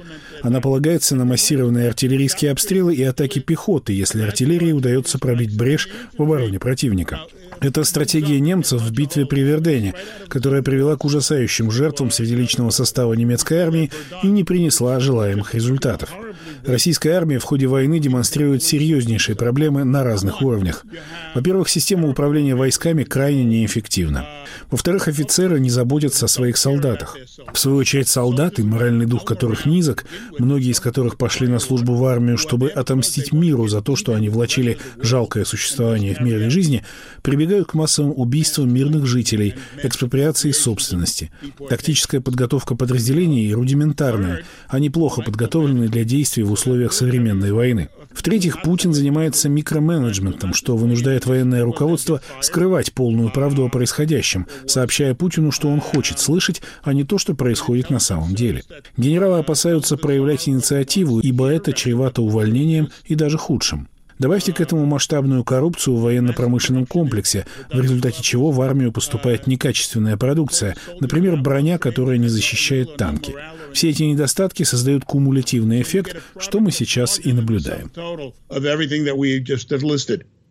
Она 0.44 0.60
полагается 0.60 1.16
на 1.16 1.24
массированные 1.24 1.88
артиллерийские 1.88 2.50
обстрелы 2.50 2.94
и 2.94 3.02
атаки 3.02 3.38
пехоты, 3.38 3.94
если 3.94 4.20
артиллерии 4.20 4.72
удается 4.72 5.18
пробить 5.18 5.56
брешь 5.56 5.88
в 6.18 6.22
обороне 6.22 6.58
противника. 6.58 7.20
Это 7.60 7.82
стратегия 7.82 8.40
немцев 8.40 8.82
в 8.82 8.92
битве 8.92 9.24
при 9.24 9.40
Вердене, 9.40 9.94
которая 10.28 10.60
привела 10.62 10.96
к 10.96 11.04
ужасающим 11.06 11.70
жертвам 11.70 12.10
среди 12.10 12.34
личного 12.36 12.68
состава 12.68 13.14
немецкой 13.14 13.60
армии 13.60 13.90
и 14.22 14.26
не 14.26 14.44
принесла 14.44 15.00
желаемых 15.00 15.54
результатов. 15.54 16.10
Российская 16.66 17.12
армия 17.12 17.38
в 17.38 17.44
ходе 17.44 17.66
войны 17.66 17.98
демонстрирует 17.98 18.62
серьезнейшие 18.62 19.36
проблемы 19.36 19.84
на 19.84 20.02
разных 20.02 20.42
уровнях. 20.42 20.84
Во-первых, 21.34 21.68
система 21.68 22.08
управления 22.08 22.54
войсками 22.54 23.04
крайне 23.04 23.44
неэффективна. 23.44 24.26
Во-вторых, 24.70 25.08
офицеры 25.08 25.60
не 25.60 25.70
заботятся 25.70 26.24
о 26.24 26.28
своих 26.28 26.56
солдатах. 26.56 27.16
В 27.52 27.58
свою 27.58 27.78
очередь, 27.78 28.08
солдаты, 28.08 28.64
моральный 28.64 29.06
дух 29.06 29.24
которых 29.24 29.66
низок, 29.66 30.04
многие 30.38 30.70
из 30.70 30.80
которых 30.80 31.16
пошли 31.16 31.48
на 31.48 31.58
службу 31.58 31.94
в 31.94 32.04
армию, 32.04 32.38
чтобы 32.38 32.68
отомстить 32.68 33.32
миру 33.32 33.68
за 33.68 33.80
то, 33.80 33.96
что 33.96 34.14
они 34.14 34.28
влачили 34.28 34.78
жалкое 35.00 35.44
существование 35.44 36.14
в 36.14 36.20
мирной 36.20 36.50
жизни, 36.50 36.84
прибегают 37.22 37.68
к 37.68 37.74
массовым 37.74 38.12
убийствам 38.16 38.72
мирных 38.72 39.06
жителей, 39.06 39.54
экспроприации 39.82 40.52
собственности. 40.52 41.30
Тактическая 41.68 42.20
подготовка 42.20 42.74
подразделений 42.74 43.52
рудиментарная. 43.52 44.44
Они 44.68 44.90
плохо 44.90 45.22
подготовлены 45.22 45.88
для 45.88 46.04
действий 46.04 46.42
в 46.42 46.52
условиях 46.52 46.92
современной 46.92 47.52
войны. 47.52 47.88
В-третьих, 48.12 48.62
Путин 48.62 48.94
занимается 48.94 49.48
микроменеджментом, 49.48 50.54
что 50.54 50.76
вынуждает 50.76 51.26
военное 51.26 51.64
руководство 51.64 52.20
скрывать 52.40 52.92
полную 52.92 53.30
правду 53.30 53.66
о 53.66 53.68
происходящем, 53.68 54.46
сообщая 54.66 55.14
Путину, 55.14 55.50
что 55.50 55.68
он 55.68 55.80
хочет 55.80 56.20
слышать, 56.20 56.62
а 56.82 56.92
не 56.92 57.04
то, 57.04 57.18
что 57.18 57.34
происходит 57.34 57.90
на 57.90 57.98
самом 57.98 58.34
деле. 58.34 58.62
Генералы 58.96 59.38
опасаются 59.38 59.96
проявлять 60.24 60.48
инициативу, 60.48 61.20
ибо 61.20 61.48
это 61.48 61.72
чревато 61.74 62.22
увольнением 62.22 62.88
и 63.04 63.14
даже 63.14 63.36
худшим. 63.36 63.88
Добавьте 64.18 64.52
к 64.52 64.60
этому 64.60 64.86
масштабную 64.86 65.44
коррупцию 65.44 65.96
в 65.96 66.02
военно-промышленном 66.02 66.86
комплексе, 66.86 67.46
в 67.70 67.80
результате 67.80 68.22
чего 68.22 68.52
в 68.52 68.60
армию 68.62 68.92
поступает 68.92 69.46
некачественная 69.46 70.16
продукция, 70.16 70.76
например, 71.00 71.36
броня, 71.36 71.78
которая 71.78 72.16
не 72.16 72.28
защищает 72.28 72.96
танки. 72.96 73.34
Все 73.72 73.90
эти 73.90 74.04
недостатки 74.04 74.62
создают 74.62 75.04
кумулятивный 75.04 75.82
эффект, 75.82 76.16
что 76.38 76.60
мы 76.60 76.70
сейчас 76.70 77.20
и 77.22 77.32
наблюдаем. 77.32 77.90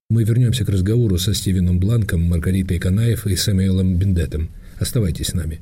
Мы 0.10 0.24
вернемся 0.24 0.66
к 0.66 0.70
разговору 0.70 1.18
со 1.18 1.34
Стивеном 1.34 1.80
Бланком, 1.80 2.22
Маргаритой 2.22 2.80
Канаев 2.80 3.26
и 3.26 3.36
Сэмюэлом 3.36 3.96
Бендетом. 3.96 4.50
Оставайтесь 4.78 5.28
с 5.28 5.34
нами. 5.34 5.62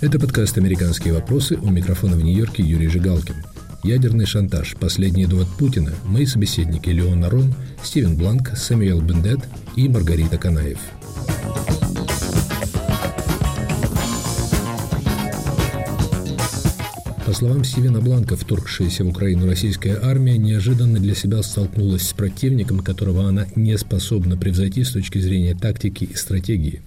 Это 0.00 0.20
подкаст 0.20 0.56
«Американские 0.56 1.12
вопросы» 1.12 1.56
у 1.56 1.70
микрофона 1.70 2.14
в 2.14 2.22
Нью-Йорке 2.22 2.62
Юрий 2.62 2.86
Жигалкин. 2.86 3.34
Ядерный 3.82 4.26
шантаж, 4.26 4.76
последний 4.78 5.26
довод 5.26 5.48
Путина, 5.58 5.92
мои 6.04 6.24
собеседники 6.24 6.88
Леон 6.88 7.24
Арон, 7.24 7.52
Стивен 7.82 8.16
Бланк, 8.16 8.56
Сэмюэл 8.56 9.00
Бендет 9.00 9.40
и 9.74 9.88
Маргарита 9.88 10.38
Канаев. 10.38 10.78
По 17.26 17.32
словам 17.32 17.64
Стивена 17.64 18.00
Бланка, 18.00 18.36
вторгшаяся 18.36 19.02
в 19.02 19.08
Украину 19.08 19.46
российская 19.46 19.98
армия 20.00 20.38
неожиданно 20.38 21.00
для 21.00 21.16
себя 21.16 21.42
столкнулась 21.42 22.08
с 22.08 22.12
противником, 22.12 22.78
которого 22.84 23.28
она 23.28 23.48
не 23.56 23.76
способна 23.76 24.36
превзойти 24.36 24.84
с 24.84 24.92
точки 24.92 25.18
зрения 25.18 25.56
тактики 25.56 26.04
и 26.04 26.14
стратегии. 26.14 26.82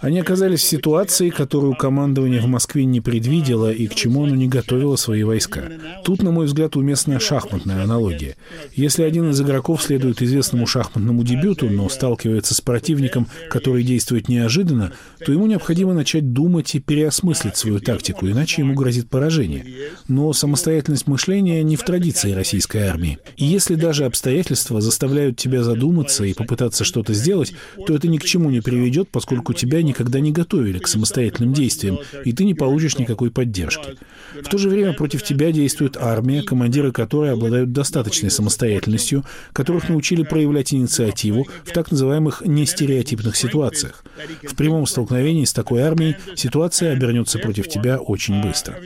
Они 0.00 0.18
оказались 0.18 0.60
в 0.60 0.64
ситуации, 0.64 1.28
которую 1.28 1.74
командование 1.74 2.40
в 2.40 2.46
Москве 2.46 2.84
не 2.86 3.00
предвидело 3.00 3.70
и 3.70 3.86
к 3.86 3.94
чему 3.94 4.24
оно 4.24 4.34
не 4.34 4.48
готовило 4.48 4.96
свои 4.96 5.22
войска. 5.22 5.70
Тут, 6.04 6.22
на 6.22 6.30
мой 6.30 6.46
взгляд, 6.46 6.76
уместная 6.76 7.18
шахматная 7.18 7.84
аналогия. 7.84 8.36
Если 8.74 9.02
один 9.02 9.30
из 9.30 9.40
игроков 9.40 9.82
следует 9.82 10.22
известному 10.22 10.66
шахматному 10.66 11.24
дебюту, 11.24 11.68
но 11.68 11.88
сталкивается 11.90 12.54
с 12.54 12.60
противником, 12.60 13.28
который 13.50 13.82
действует 13.82 14.28
неожиданно, 14.28 14.92
то 15.24 15.32
ему 15.32 15.46
необходимо 15.46 15.92
начать 15.92 16.32
думать 16.32 16.74
и 16.74 16.80
переосмыслить 16.80 17.56
свою 17.56 17.80
тактику, 17.80 18.26
иначе 18.26 18.62
ему 18.62 18.74
грозит 18.74 19.10
поражение. 19.10 19.66
Но 20.08 20.32
самостоятельность 20.32 21.06
мышления 21.06 21.62
не 21.62 21.76
в 21.76 21.82
традиции 21.82 22.32
российской 22.32 22.84
армии. 22.84 23.18
И 23.36 23.44
если 23.44 23.74
даже 23.74 24.06
обстоятельства 24.06 24.80
заставляют 24.80 25.36
тебя 25.36 25.62
задуматься 25.62 26.24
и 26.24 26.32
попытаться 26.32 26.84
что-то 26.84 27.12
сделать, 27.12 27.52
то 27.86 27.94
это 27.94 28.08
ни 28.08 28.18
к 28.18 28.24
чему 28.24 28.50
не 28.50 28.60
приведет, 28.60 29.08
поскольку 29.10 29.52
тебя 29.52 29.82
никогда 29.82 30.20
не 30.20 30.32
готовили 30.32 30.78
к 30.78 30.88
самостоятельным 30.88 31.52
действиям, 31.52 31.98
и 32.24 32.32
ты 32.32 32.44
не 32.44 32.54
получишь 32.54 32.98
никакой 32.98 33.30
поддержки. 33.30 33.96
В 34.34 34.48
то 34.48 34.58
же 34.58 34.68
время 34.68 34.92
против 34.92 35.22
тебя 35.22 35.52
действует 35.52 35.96
армия, 35.96 36.42
командиры 36.42 36.92
которой 36.92 37.32
обладают 37.32 37.72
достаточной 37.72 38.30
самостоятельностью, 38.30 39.24
которых 39.52 39.88
научили 39.88 40.22
проявлять 40.22 40.72
инициативу 40.72 41.46
в 41.64 41.72
так 41.72 41.90
называемых 41.90 42.42
нестереотипных 42.44 43.36
ситуациях. 43.36 44.04
В 44.42 44.54
прямом 44.54 44.86
столкновении 44.86 45.44
с 45.44 45.52
такой 45.52 45.82
армией 45.82 46.16
ситуация 46.34 46.92
обернется 46.92 47.38
против 47.38 47.68
тебя 47.68 47.98
очень 47.98 48.42
быстро. 48.42 48.76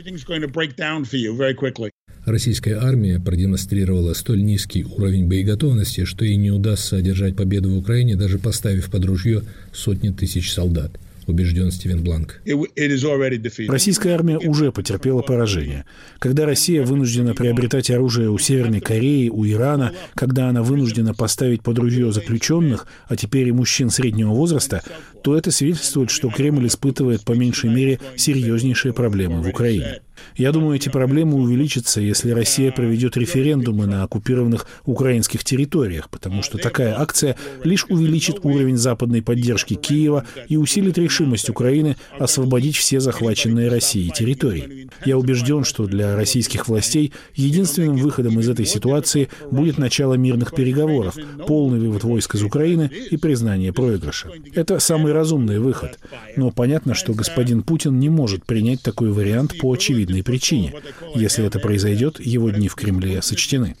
Российская 2.29 2.75
армия 2.75 3.19
продемонстрировала 3.19 4.13
столь 4.13 4.43
низкий 4.43 4.83
уровень 4.85 5.27
боеготовности, 5.27 6.05
что 6.05 6.25
ей 6.25 6.35
не 6.35 6.51
удастся 6.51 6.97
одержать 6.97 7.35
победу 7.35 7.71
в 7.71 7.77
Украине, 7.77 8.15
даже 8.15 8.37
поставив 8.37 8.91
под 8.91 9.05
ружье 9.05 9.41
сотни 9.73 10.09
тысяч 10.11 10.53
солдат– 10.53 10.91
убежден 11.29 11.71
Стивен 11.71 12.03
Бланк. 12.03 12.41
Российская 13.67 14.13
армия 14.13 14.37
уже 14.37 14.71
потерпела 14.71 15.21
поражение. 15.21 15.85
Когда 16.19 16.45
Россия 16.45 16.83
вынуждена 16.83 17.33
приобретать 17.33 17.89
оружие 17.91 18.29
у 18.29 18.37
Северной 18.37 18.81
Кореи, 18.81 19.29
у 19.29 19.45
Ирана, 19.45 19.93
когда 20.15 20.49
она 20.49 20.63
вынуждена 20.63 21.13
поставить 21.13 21.61
под 21.61 21.79
ружье 21.79 22.11
заключенных, 22.11 22.87
а 23.07 23.15
теперь 23.15 23.47
и 23.47 23.51
мужчин 23.51 23.89
среднего 23.89 24.31
возраста, 24.31 24.81
то 25.23 25.37
это 25.37 25.51
свидетельствует, 25.51 26.09
что 26.09 26.29
Кремль 26.29 26.67
испытывает 26.67 27.21
по 27.21 27.33
меньшей 27.33 27.69
мере 27.69 27.99
серьезнейшие 28.15 28.93
проблемы 28.93 29.41
в 29.41 29.47
Украине. 29.47 30.01
Я 30.35 30.51
думаю, 30.51 30.75
эти 30.75 30.89
проблемы 30.89 31.35
увеличатся, 31.35 32.01
если 32.01 32.31
Россия 32.31 32.71
проведет 32.71 33.17
референдумы 33.17 33.85
на 33.85 34.03
оккупированных 34.03 34.67
украинских 34.85 35.43
территориях, 35.43 36.09
потому 36.09 36.43
что 36.43 36.57
такая 36.57 36.99
акция 36.99 37.35
лишь 37.63 37.85
увеличит 37.89 38.39
уровень 38.43 38.77
западной 38.77 39.21
поддержки 39.21 39.75
Киева 39.75 40.25
и 40.47 40.57
усилит 40.57 40.97
решимость 40.97 41.49
Украины 41.49 41.95
освободить 42.17 42.75
все 42.75 42.99
захваченные 42.99 43.69
Россией 43.69 44.11
территории. 44.11 44.89
Я 45.05 45.17
убежден, 45.17 45.63
что 45.63 45.85
для 45.85 46.15
российских 46.15 46.67
властей 46.67 47.13
единственным 47.35 47.97
выходом 47.97 48.39
из 48.39 48.49
этой 48.49 48.65
ситуации 48.65 49.29
будет 49.51 49.77
начало 49.77 50.15
мирных 50.15 50.53
переговоров, 50.53 51.15
полный 51.47 51.79
вывод 51.79 52.03
войск 52.03 52.35
из 52.35 52.43
Украины 52.43 52.89
и 53.11 53.17
признание 53.17 53.73
проигрыша. 53.73 54.29
Это 54.53 54.79
самый 54.79 55.13
разумный 55.13 55.59
выход. 55.59 55.99
Но 56.35 56.51
понятно, 56.51 56.93
что 56.93 57.13
господин 57.13 57.63
Путин 57.63 57.99
не 57.99 58.09
может 58.09 58.45
принять 58.45 58.81
такой 58.81 59.11
вариант 59.11 59.57
по 59.59 59.71
очевидным 59.73 60.08
очевидной 60.09 60.23
причине. 60.23 60.73
Если 61.15 61.45
это 61.45 61.59
произойдет, 61.59 62.19
его 62.19 62.49
дни 62.49 62.67
в 62.67 62.75
Кремле 62.75 63.21
сочтены. 63.21 63.75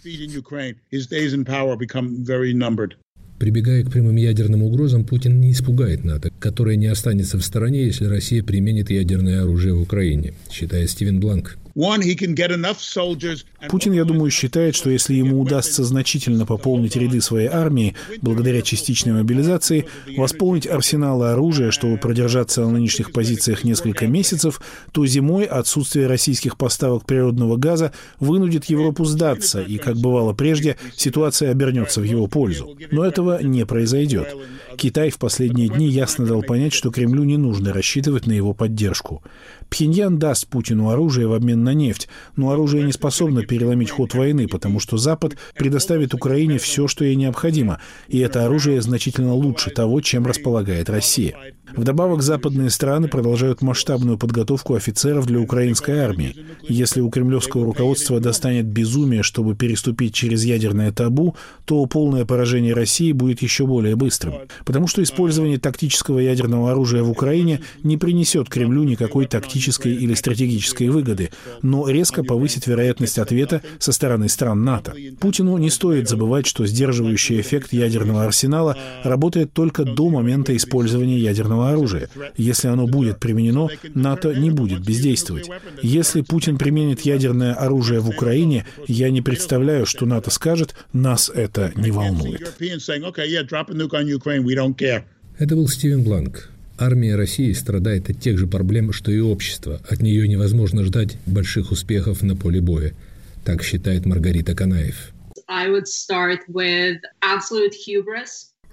Прибегая 3.39 3.83
к 3.85 3.91
прямым 3.91 4.17
ядерным 4.17 4.63
угрозам, 4.63 5.05
Путин 5.05 5.39
не 5.39 5.53
испугает 5.53 6.03
НАТО, 6.03 6.29
которое 6.39 6.75
не 6.75 6.87
останется 6.87 7.37
в 7.37 7.45
стороне, 7.45 7.85
если 7.85 8.05
Россия 8.05 8.43
применит 8.43 8.89
ядерное 8.89 9.43
оружие 9.43 9.73
в 9.73 9.81
Украине, 9.81 10.33
считает 10.51 10.89
Стивен 10.89 11.21
Бланк. 11.21 11.57
Путин, 13.69 13.93
я 13.93 14.03
думаю, 14.03 14.31
считает, 14.31 14.75
что 14.75 14.89
если 14.89 15.13
ему 15.13 15.39
удастся 15.39 15.85
значительно 15.85 16.45
пополнить 16.45 16.97
ряды 16.97 17.21
своей 17.21 17.47
армии 17.47 17.95
благодаря 18.21 18.61
частичной 18.61 19.13
мобилизации, 19.13 19.85
восполнить 20.17 20.67
арсеналы 20.67 21.29
оружия, 21.29 21.71
чтобы 21.71 21.97
продержаться 21.97 22.61
на 22.61 22.71
нынешних 22.71 23.13
позициях 23.13 23.63
несколько 23.63 24.07
месяцев, 24.07 24.61
то 24.91 25.05
зимой 25.05 25.45
отсутствие 25.45 26.07
российских 26.07 26.57
поставок 26.57 27.05
природного 27.05 27.55
газа 27.55 27.93
вынудит 28.19 28.65
Европу 28.65 29.05
сдаться, 29.05 29.61
и, 29.61 29.77
как 29.77 29.95
бывало 29.95 30.33
прежде, 30.33 30.75
ситуация 30.97 31.51
обернется 31.51 32.01
в 32.01 32.03
его 32.03 32.27
пользу. 32.27 32.77
Но 32.91 33.05
этого 33.05 33.41
не 33.41 33.65
произойдет. 33.65 34.35
Китай 34.77 35.09
в 35.09 35.17
последние 35.17 35.67
дни 35.69 35.87
ясно 35.87 36.25
дал 36.25 36.41
понять, 36.41 36.73
что 36.73 36.91
Кремлю 36.91 37.23
не 37.23 37.37
нужно 37.37 37.73
рассчитывать 37.73 38.27
на 38.27 38.31
его 38.31 38.53
поддержку. 38.53 39.23
Пхеньян 39.69 40.17
даст 40.17 40.47
Путину 40.47 40.89
оружие 40.89 41.27
в 41.27 41.33
обмен 41.33 41.63
на 41.63 41.73
нефть, 41.73 42.07
но 42.35 42.51
оружие 42.51 42.83
не 42.83 42.91
способно 42.91 43.43
переломить 43.43 43.91
ход 43.91 44.13
войны, 44.15 44.47
потому 44.47 44.79
что 44.79 44.97
Запад 44.97 45.37
предоставит 45.55 46.13
Украине 46.13 46.57
все, 46.57 46.87
что 46.87 47.05
ей 47.05 47.15
необходимо, 47.15 47.79
и 48.07 48.19
это 48.19 48.45
оружие 48.45 48.81
значительно 48.81 49.33
лучше 49.33 49.69
того, 49.69 50.01
чем 50.01 50.25
располагает 50.25 50.89
Россия. 50.89 51.35
Вдобавок, 51.75 52.23
западные 52.23 52.71
страны 52.71 53.07
продолжают 53.07 53.61
масштабную 53.61 54.17
подготовку 54.17 54.73
офицеров 54.73 55.27
для 55.27 55.39
украинской 55.39 55.99
армии. 55.99 56.35
Если 56.67 56.99
у 56.99 57.11
кремлевского 57.11 57.63
руководства 57.63 58.19
достанет 58.19 58.65
безумие, 58.65 59.21
чтобы 59.21 59.55
переступить 59.55 60.15
через 60.15 60.43
ядерное 60.43 60.91
табу, 60.91 61.35
то 61.65 61.85
полное 61.85 62.25
поражение 62.25 62.73
России 62.73 63.11
будет 63.11 63.43
еще 63.43 63.67
более 63.67 63.95
быстрым. 63.95 64.33
Потому 64.65 64.87
что 64.87 65.03
использование 65.03 65.59
тактического 65.59 66.17
ядерного 66.17 66.71
оружия 66.71 67.03
в 67.03 67.11
Украине 67.11 67.61
не 67.83 67.97
принесет 67.97 68.49
Кремлю 68.49 68.83
никакой 68.83 69.27
тактической 69.27 69.58
тактической 69.59 69.93
или 69.93 70.13
стратегической 70.13 70.89
выгоды, 70.89 71.31
но 71.61 71.89
резко 71.89 72.23
повысит 72.23 72.67
вероятность 72.67 73.19
ответа 73.19 73.61
со 73.79 73.91
стороны 73.91 74.29
стран 74.29 74.63
НАТО. 74.63 74.93
Путину 75.19 75.57
не 75.57 75.69
стоит 75.69 76.07
забывать, 76.07 76.45
что 76.45 76.65
сдерживающий 76.65 77.41
эффект 77.41 77.73
ядерного 77.73 78.23
арсенала 78.23 78.77
работает 79.03 79.51
только 79.53 79.83
до 79.83 80.09
момента 80.09 80.55
использования 80.55 81.19
ядерного 81.19 81.71
оружия. 81.71 82.09
Если 82.37 82.67
оно 82.67 82.87
будет 82.87 83.19
применено, 83.19 83.69
НАТО 83.93 84.33
не 84.33 84.49
будет 84.49 84.85
бездействовать. 84.85 85.49
Если 85.81 86.21
Путин 86.21 86.57
применит 86.57 87.01
ядерное 87.01 87.53
оружие 87.53 87.99
в 87.99 88.09
Украине, 88.09 88.65
я 88.87 89.09
не 89.09 89.21
представляю, 89.21 89.85
что 89.85 90.05
НАТО 90.05 90.31
скажет, 90.31 90.75
нас 90.93 91.29
это 91.29 91.71
не 91.75 91.91
волнует. 91.91 92.55
Это 95.37 95.55
был 95.55 95.67
Стивен 95.67 96.03
Бланк, 96.03 96.49
Армия 96.79 97.17
России 97.17 97.51
страдает 97.51 98.09
от 98.09 98.21
тех 98.21 98.37
же 98.37 98.47
проблем, 98.47 98.93
что 98.93 99.11
и 99.11 99.19
общество. 99.19 99.81
От 99.89 100.01
нее 100.01 100.27
невозможно 100.29 100.85
ждать 100.85 101.17
больших 101.25 101.71
успехов 101.71 102.21
на 102.21 102.37
поле 102.37 102.61
боя. 102.61 102.93
Так 103.43 103.63
считает 103.63 104.05
Маргарита 104.05 104.55
Канаев. 104.55 105.11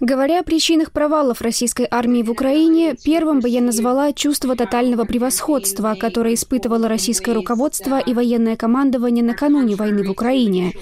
Говоря 0.00 0.40
о 0.40 0.42
причинах 0.42 0.92
провалов 0.92 1.40
российской 1.40 1.88
армии 1.90 2.22
в 2.22 2.30
Украине, 2.30 2.96
первым 3.02 3.40
бы 3.40 3.48
я 3.48 3.62
назвала 3.62 4.12
чувство 4.12 4.54
тотального 4.54 5.06
превосходства, 5.06 5.96
которое 5.98 6.34
испытывало 6.34 6.86
российское 6.86 7.32
руководство 7.32 7.98
и 7.98 8.12
военное 8.12 8.56
командование 8.56 9.24
накануне 9.24 9.74
войны 9.74 10.06
в 10.06 10.10
Украине. 10.10 10.74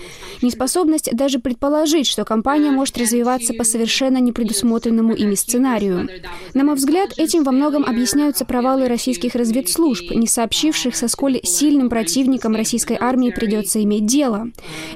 Неспособность 0.42 1.14
даже 1.14 1.38
предположить, 1.38 2.09
что 2.09 2.24
кампания 2.24 2.72
может 2.72 2.98
развиваться 2.98 3.55
по 3.55 3.62
совершенно 3.62 4.18
непредусмотренному 4.18 5.14
ими 5.14 5.37
сценарию. 5.37 6.09
На 6.53 6.64
мой 6.64 6.74
взгляд, 6.74 7.11
этим 7.16 7.44
во 7.44 7.53
многом 7.53 7.85
объясняются 7.85 8.44
провалы 8.44 8.88
российских 8.88 9.37
разведслужб, 9.37 10.11
не 10.11 10.27
сообщивших, 10.27 10.96
со 10.96 11.07
сколь 11.07 11.38
сильным 11.44 11.88
противником 11.88 12.57
российской 12.57 12.96
армии 13.00 13.31
придется 13.31 13.81
иметь 13.85 14.07
дело. 14.07 14.48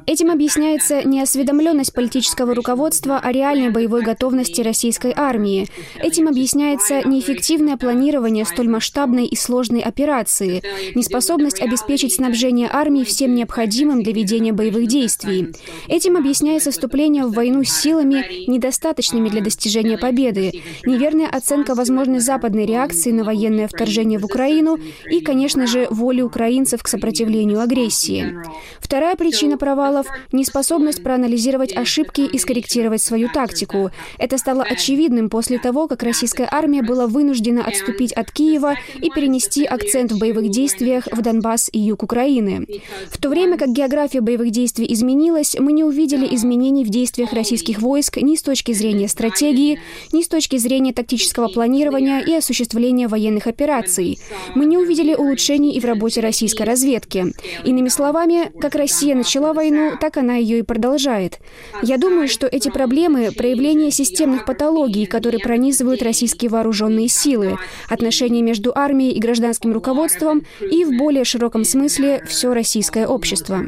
Этим 0.07 0.33
объясняется 0.33 1.07
неосведомленность 1.07 1.93
политического 1.95 2.53
руководства 2.53 3.21
о 3.21 3.31
реальной 3.31 3.71
боевой 3.71 4.08
готовности 4.09 4.63
российской 4.63 5.13
армии. 5.15 5.69
Этим 5.99 6.29
объясняется 6.29 7.07
неэффективное 7.07 7.77
планирование 7.77 8.47
столь 8.47 8.69
масштабной 8.69 9.27
и 9.27 9.37
сложной 9.37 9.81
операции, 9.81 10.63
неспособность 10.95 11.61
обеспечить 11.61 12.15
снабжение 12.15 12.71
армии 12.73 13.05
всем 13.05 13.35
необходимым 13.35 14.03
для 14.03 14.15
ведения 14.15 14.55
боевых 14.55 14.87
действий. 14.87 15.55
Этим 15.89 16.17
объясняется 16.17 16.71
вступление 16.71 17.27
в 17.27 17.33
войну 17.33 17.65
с 17.65 17.71
силами, 17.83 18.49
недостаточными 18.49 19.29
для 19.29 19.43
достижения 19.43 19.99
победы, 19.99 20.63
неверная 20.87 21.29
оценка 21.29 21.75
возможной 21.75 22.21
западной 22.21 22.65
реакции 22.65 23.11
на 23.11 23.25
военное 23.25 23.69
вторжение 23.69 24.19
в 24.19 24.25
Украину 24.25 24.79
и, 25.11 25.21
конечно 25.21 25.67
же, 25.67 25.87
воли 25.91 26.23
украинцев 26.23 26.83
к 26.83 26.89
сопротивлению 26.89 27.61
агрессии. 27.61 28.35
Вторая 28.81 29.17
причина 29.17 29.59
провалов– 29.59 30.07
неспособность 30.33 31.03
проанализировать 31.03 31.77
ошибки 31.77 32.23
и 32.23 32.39
скорректировать 32.39 33.03
свою 33.03 33.29
тактику. 33.29 33.91
Это 34.19 34.39
стало 34.39 34.63
очевидным 34.63 35.31
после 35.31 35.59
того, 35.59 35.89
как 35.89 36.03
российская 36.03 36.49
армия 36.51 36.83
была 36.83 37.07
вынуждена 37.07 37.65
отступить 37.65 38.13
от 38.13 38.31
Киева 38.31 38.75
и 39.01 39.11
перенести 39.11 39.65
акцент 39.65 40.13
в 40.13 40.19
боевых 40.19 40.51
действиях 40.51 41.09
в 41.11 41.21
Донбасс 41.23 41.69
и 41.73 41.79
юг 41.79 42.03
Украины. 42.03 42.67
В 43.11 43.19
то 43.19 43.29
время 43.29 43.59
как 43.59 43.71
география 43.71 44.21
боевых 44.21 44.51
действий 44.51 44.87
изменилась, 44.93 45.57
мы 45.59 45.73
не 45.73 45.85
увидели 45.85 46.35
изменений 46.35 46.85
в 46.85 46.91
действиях 46.91 47.33
российских 47.33 47.81
войск 47.81 48.17
ни 48.19 48.37
с 48.37 48.43
точки 48.43 48.73
зрения 48.73 49.09
стратегии, 49.09 49.81
ни 50.13 50.23
с 50.23 50.29
точки 50.29 50.57
зрения 50.57 50.93
тактического 50.93 51.49
планирования 51.49 52.21
и 52.21 52.35
осуществления 52.35 53.09
военных 53.09 53.47
операций. 53.47 54.19
Мы 54.55 54.65
не 54.65 54.79
увидели 54.79 55.15
улучшений 55.15 55.73
и 55.73 55.81
в 55.81 55.85
работе 55.85 56.21
российской 56.21 56.63
разведки. 56.63 57.27
Иными 57.65 57.89
словами, 57.89 58.51
как 58.61 58.75
Россия 58.75 59.15
начала 59.15 59.53
войну, 59.53 59.93
так 60.01 60.17
она 60.17 60.37
ее 60.37 60.61
и 60.61 60.63
продолжает. 60.63 61.39
Я 61.83 61.99
думаю, 61.99 62.29
что 62.29 62.47
эти 62.47 62.71
проблемы– 62.71 63.31
проявление 63.37 63.88
проявление 63.89 63.93
системных 63.93 64.45
патологий, 64.45 65.07
которые 65.07 65.41
пронизывают 65.41 66.03
российские 66.03 66.51
вооруженные 66.51 67.09
силы, 67.09 67.57
отношения 67.89 68.43
между 68.43 68.73
армией 68.75 69.13
и 69.13 69.21
гражданским 69.21 69.73
руководством 69.73 70.45
и, 70.61 70.85
в 70.85 70.97
более 70.97 71.25
широком 71.25 71.65
смысле, 71.65 72.23
все 72.27 72.53
российское 72.55 73.07
общество. 73.07 73.65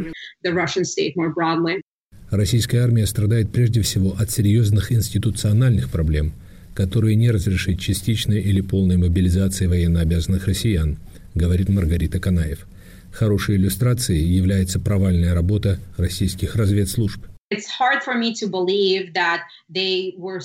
Российская 2.31 2.79
армия 2.79 3.07
страдает 3.07 3.51
прежде 3.51 3.81
всего 3.81 4.15
от 4.19 4.31
серьезных 4.31 4.93
институциональных 4.93 5.91
проблем, 5.91 6.33
которые 6.75 7.17
не 7.17 7.31
разрешить 7.31 7.81
частичной 7.81 8.41
или 8.41 8.61
полной 8.61 8.97
мобилизации 8.97 9.67
военнообязанных 9.67 10.47
россиян, 10.47 10.97
говорит 11.35 11.69
Маргарита 11.69 12.21
Канаев. 12.21 12.67
Хорошей 13.13 13.57
иллюстрацией 13.57 14.25
является 14.25 14.79
провальная 14.79 15.35
работа 15.35 15.81
российских 15.97 16.55
разведслужб. 16.55 17.30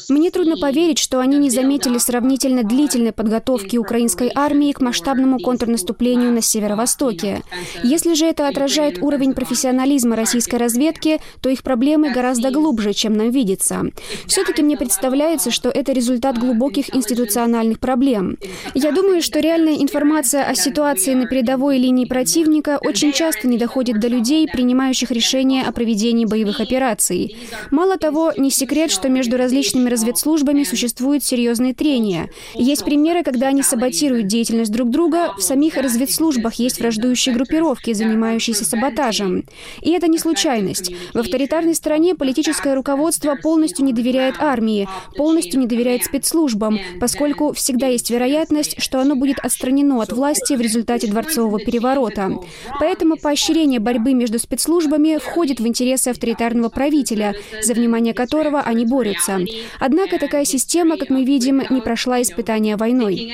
Мне 0.10 0.32
трудно 0.32 0.58
поверить, 0.58 0.98
что 0.98 1.20
они 1.20 1.38
не 1.38 1.52
заметили 1.52 2.00
сравнительно 2.00 2.64
длительной 2.64 3.12
подготовки 3.12 3.78
украинской 3.78 4.32
армии 4.34 4.72
к 4.72 4.82
масштабному 4.82 5.38
контрнаступлению 5.40 6.32
на 6.32 6.42
северо-востоке. 6.42 7.44
Если 7.84 8.16
же 8.16 8.26
это 8.26 8.48
отражает 8.48 9.04
уровень 9.04 9.36
профессионализма 9.36 10.16
российской 10.16 10.56
разведки, 10.56 11.22
то 11.42 11.50
их 11.50 11.62
проблемы 11.62 12.12
гораздо 12.12 12.50
глубже, 12.50 12.94
чем 12.94 13.14
нам 13.14 13.30
видится. 13.30 13.84
Все-таки 14.26 14.64
мне 14.64 14.76
представляется, 14.76 15.52
что 15.52 15.70
это 15.70 15.92
результат 15.92 16.40
глубоких 16.40 16.96
институциональных 16.96 17.80
проблем. 17.80 18.40
Я 18.74 18.92
думаю, 18.92 19.22
что 19.22 19.40
реальная 19.40 19.76
информация 19.76 20.44
о 20.44 20.56
ситуации 20.56 21.14
на 21.14 21.28
передовой 21.28 21.78
линии 21.78 22.06
противника 22.06 22.80
очень 22.82 23.14
часто 23.14 23.48
не 23.48 23.60
доходит 23.60 24.00
до 24.00 24.08
людей, 24.08 24.48
принимающих 24.52 25.12
решения 25.12 25.64
о 25.64 25.72
проведении 25.72 26.26
боевых 26.26 26.60
операций 26.60 26.95
операций. 26.96 27.36
Мало 27.72 27.98
того, 27.98 28.34
не 28.38 28.52
секрет, 28.52 28.92
что 28.92 29.10
между 29.10 29.38
различными 29.38 29.90
разведслужбами 29.90 30.64
существуют 30.64 31.24
серьезные 31.24 31.74
трения. 31.74 32.30
Есть 32.54 32.84
примеры, 32.84 33.24
когда 33.24 33.48
они 33.48 33.64
саботируют 33.64 34.28
деятельность 34.28 34.72
друг 34.72 34.90
друга, 34.90 35.34
в 35.38 35.42
самих 35.42 35.78
разведслужбах 35.78 36.56
есть 36.56 36.80
враждующие 36.80 37.36
группировки, 37.36 37.94
занимающиеся 37.94 38.66
саботажем. 38.66 39.44
И 39.82 39.92
это 39.92 40.08
не 40.08 40.18
случайность. 40.18 40.92
В 41.14 41.20
авторитарной 41.20 41.76
стране 41.76 42.16
политическое 42.16 42.74
руководство 42.76 43.36
полностью 43.36 43.86
не 43.86 43.94
доверяет 43.94 44.36
армии, 44.40 44.88
полностью 45.18 45.60
не 45.60 45.68
доверяет 45.68 46.04
спецслужбам, 46.04 46.80
поскольку 47.00 47.54
всегда 47.54 47.88
есть 47.88 48.10
вероятность, 48.10 48.82
что 48.82 49.00
оно 49.00 49.16
будет 49.16 49.40
отстранено 49.40 50.02
от 50.02 50.12
власти 50.12 50.54
в 50.54 50.62
результате 50.62 51.08
дворцового 51.08 51.60
переворота. 51.60 52.32
Поэтому 52.80 53.18
поощрение 53.18 53.80
борьбы 53.80 54.14
между 54.14 54.40
спецслужбами 54.40 55.18
входит 55.18 55.60
в 55.60 55.68
интересы 55.68 56.10
авторитарного 56.10 56.70
правительства 56.70 56.85
правителя, 56.86 57.34
за 57.64 57.74
внимание 57.74 58.14
которого 58.14 58.62
они 58.62 58.86
борются. 58.86 59.40
Однако 59.80 60.20
такая 60.20 60.46
система, 60.46 60.98
как 60.98 61.10
мы 61.10 61.26
видим, 61.26 61.64
не 61.70 61.82
прошла 61.82 62.22
испытания 62.22 62.78
войной. 62.78 63.34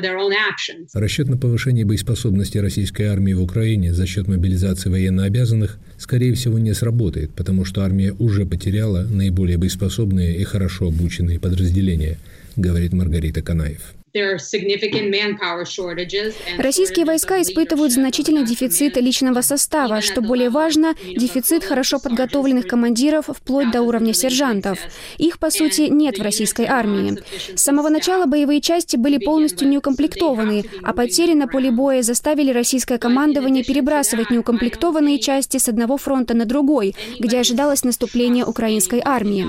Расчет 0.93 1.27
на 1.27 1.37
повышение 1.37 1.85
боеспособности 1.85 2.59
российской 2.59 3.03
армии 3.03 3.33
в 3.33 3.43
Украине 3.43 3.93
за 3.93 4.05
счет 4.07 4.27
мобилизации 4.27 4.89
военнообязанных, 4.89 5.79
скорее 5.97 6.33
всего, 6.33 6.59
не 6.59 6.73
сработает, 6.73 7.31
потому 7.31 7.65
что 7.65 7.81
армия 7.81 8.13
уже 8.19 8.45
потеряла 8.45 9.03
наиболее 9.03 9.57
боеспособные 9.57 10.37
и 10.37 10.43
хорошо 10.43 10.87
обученные 10.87 11.39
подразделения, 11.39 12.17
говорит 12.55 12.93
Маргарита 12.93 13.41
Канаев. 13.41 14.00
Российские 16.57 17.05
войска 17.05 17.41
испытывают 17.41 17.93
значительный 17.93 18.43
дефицит 18.43 18.97
личного 18.97 19.41
состава, 19.41 20.01
что 20.01 20.21
более 20.21 20.49
важно, 20.49 20.95
дефицит 21.15 21.63
хорошо 21.63 21.97
подготовленных 21.99 22.67
командиров 22.67 23.29
вплоть 23.29 23.71
до 23.71 23.81
уровня 23.81 24.13
сержантов. 24.13 24.79
Их, 25.17 25.39
по 25.39 25.49
сути, 25.49 25.83
нет 25.83 26.19
в 26.19 26.21
российской 26.21 26.65
армии. 26.65 27.19
С 27.55 27.61
самого 27.61 27.87
начала 27.87 28.25
боевые 28.25 28.59
части 28.59 28.97
были 28.97 29.17
полностью 29.17 29.69
неукомплектованы, 29.69 30.65
а 30.83 30.93
потери 30.93 31.33
на 31.33 31.47
поле 31.47 31.71
боя 31.71 32.01
заставили 32.01 32.51
российское 32.51 32.97
командование 32.97 33.63
перебрасывать 33.63 34.29
неукомплектованные 34.29 35.19
части 35.19 35.57
с 35.57 35.69
одного 35.69 35.97
фронта 35.97 36.33
на 36.33 36.45
другой, 36.45 36.95
где 37.19 37.39
ожидалось 37.39 37.85
наступление 37.85 38.43
украинской 38.43 39.01
армии. 39.03 39.47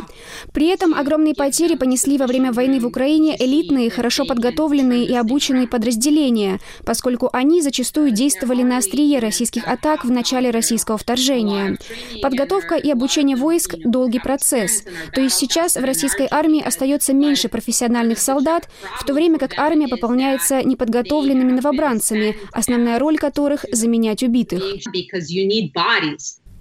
При 0.53 0.69
этом 0.69 0.95
огромные 0.95 1.35
потери 1.35 1.75
понесли 1.75 2.17
во 2.17 2.27
время 2.27 2.53
войны 2.53 2.79
в 2.79 2.87
Украине 2.87 3.37
элитные, 3.37 3.91
хорошо 3.91 4.25
подготовленные 4.25 4.52
подготовленные 4.53 5.07
и 5.07 5.15
обученные 5.15 5.67
подразделения, 5.67 6.61
поскольку 6.85 7.29
они 7.33 7.63
зачастую 7.63 8.11
действовали 8.11 8.63
на 8.63 8.79
острие 8.79 9.19
российских 9.19 9.67
атак 9.67 10.05
в 10.05 10.11
начале 10.11 10.51
российского 10.51 10.99
вторжения. 10.99 11.79
Подготовка 12.21 12.77
и 12.77 12.91
обучение 12.91 13.37
войск– 13.37 13.75
долгий 13.85 14.21
процесс. 14.21 14.85
То 15.15 15.21
есть 15.21 15.37
сейчас 15.37 15.77
в 15.77 15.85
российской 15.85 16.29
армии 16.31 16.63
остается 16.63 17.15
меньше 17.15 17.49
профессиональных 17.49 18.19
солдат, 18.19 18.69
в 19.01 19.05
то 19.05 19.15
время 19.15 19.39
как 19.39 19.59
армия 19.59 19.89
пополняется 19.89 20.63
неподготовленными 20.63 21.53
новобранцами, 21.53 22.37
основная 22.53 22.99
роль 22.99 23.19
которых– 23.19 23.65
заменять 23.73 24.23
убитых. 24.23 24.63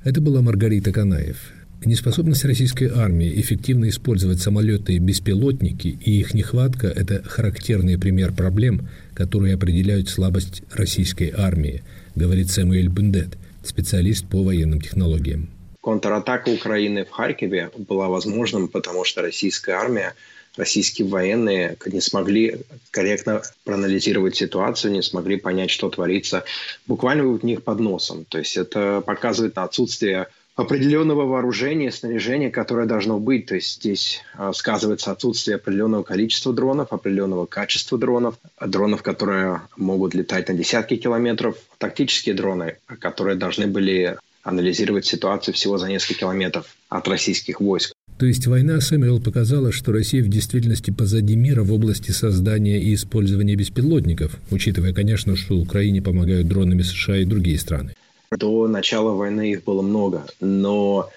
Это 0.04 0.21
была 0.21 0.41
Маргарита 0.41 0.91
Канаев. 0.91 1.61
Неспособность 1.84 2.46
российской 2.46 2.89
армии 2.89 3.41
эффективно 3.41 3.89
использовать 3.89 4.39
самолеты 4.39 4.94
и 4.94 5.00
беспилотники 5.00 5.88
и 5.88 6.20
их 6.20 6.36
нехватка– 6.36 6.88
это 6.96 7.24
характерный 7.24 7.98
пример 7.98 8.34
проблем, 8.34 8.88
которые 9.15 9.56
определяют 9.56 10.08
слабость 10.08 10.62
российской 10.72 11.34
армии, 11.36 11.82
говорит 12.13 12.52
Сэмюэль 12.52 12.88
Бендет, 12.88 13.30
специалист 13.63 14.28
по 14.28 14.44
военным 14.44 14.80
технологиям. 14.80 15.50
Контратака 15.82 16.50
Украины 16.50 17.04
в 17.04 17.10
Харькове 17.10 17.72
была 17.76 18.10
возможным, 18.10 18.67
потому 18.67 19.04
что 19.04 19.24
российская 19.24 19.74
армия, 19.74 20.13
российские 20.58 21.08
военные 21.08 21.78
не 21.88 22.00
смогли 22.00 22.58
корректно 22.91 23.41
проанализировать 23.63 24.36
ситуацию, 24.36 24.91
не 24.91 25.02
смогли 25.02 25.38
понять, 25.38 25.72
что 25.72 25.89
творится 25.89 26.44
буквально 26.86 27.26
у 27.26 27.39
них 27.44 27.63
под 27.63 27.80
носом. 27.80 28.26
То 28.26 28.38
есть 28.38 28.56
это 28.56 29.02
показывает 29.02 29.58
отсутствие 29.58 30.28
определенного 30.62 31.26
вооружения, 31.26 31.91
снаряжения, 31.91 32.50
которое 32.50 32.88
должно 32.88 33.19
быть. 33.19 33.47
То 33.47 33.56
есть 33.56 33.76
здесь 33.76 34.21
а, 34.36 34.54
сказывается 34.54 35.12
отсутствие 35.12 35.56
определенного 35.56 36.04
количества 36.04 36.54
дронов, 36.54 36.93
определенного 36.93 37.45
качества 37.45 37.97
дронов, 37.97 38.36
дронов, 38.60 39.04
которые 39.04 39.62
могут 39.78 40.13
летать 40.13 40.47
на 40.47 40.54
десятки 40.54 40.95
километров, 40.95 41.58
тактические 41.78 42.36
дроны, 42.36 42.78
которые 43.00 43.36
должны 43.36 43.67
были 43.67 44.17
анализировать 44.43 45.06
ситуацию 45.06 45.54
всего 45.54 45.78
за 45.78 45.88
несколько 45.88 46.21
километров 46.21 46.65
от 46.89 47.08
российских 47.08 47.62
войск. 47.62 47.93
То 48.17 48.28
есть 48.28 48.45
война 48.45 48.80
Сэмюэл 48.80 49.19
показала, 49.19 49.71
что 49.71 49.91
Россия 49.91 50.24
в 50.24 50.28
действительности 50.28 50.91
позади 50.91 51.36
мира 51.36 51.63
в 51.63 51.74
области 51.74 52.12
создания 52.12 52.80
и 52.80 52.93
использования 52.93 53.56
беспилотников, 53.56 54.38
учитывая, 54.52 54.93
конечно, 54.93 55.36
что 55.36 55.58
Украине 55.58 56.04
помогают 56.04 56.47
дронами 56.47 56.84
США 56.84 57.17
и 57.17 57.26
другие 57.26 57.58
страны. 57.58 57.93
До 58.32 58.67
начала 58.67 59.12
войны 59.12 59.52
их 59.52 59.65
было 59.65 59.82
много, 59.82 60.26
но 60.39 61.10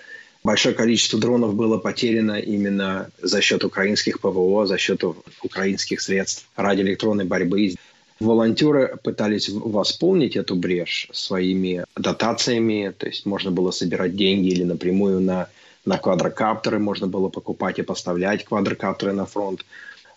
большое 0.43 0.75
количество 0.75 1.19
дронов 1.19 1.55
было 1.55 1.79
потеряно 1.79 2.41
именно 2.41 3.09
за 3.23 3.41
счет 3.41 3.63
украинских 3.63 4.21
ПВО, 4.21 4.67
за 4.67 4.79
счет 4.79 5.05
украинских 5.43 6.01
средств 6.01 6.49
радиоэлектронной 6.57 7.25
борьбы. 7.25 7.77
Волонтеры 8.19 8.97
пытались 9.03 9.49
восполнить 9.49 10.35
эту 10.35 10.57
брешь 10.57 11.09
своими 11.13 11.85
дотациями, 11.97 12.93
то 12.97 13.07
есть 13.07 13.27
можно 13.27 13.53
было 13.53 13.71
собирать 13.71 14.17
деньги 14.17 14.49
или 14.49 14.65
напрямую 14.65 15.21
на, 15.21 15.49
на 15.85 15.99
квадрокоптеры, 15.99 16.81
можно 16.81 17.07
было 17.07 17.29
покупать 17.29 17.79
и 17.79 17.83
поставлять 17.83 18.45
квадрокоптеры 18.45 19.13
на 19.13 19.27
фронт. 19.27 19.65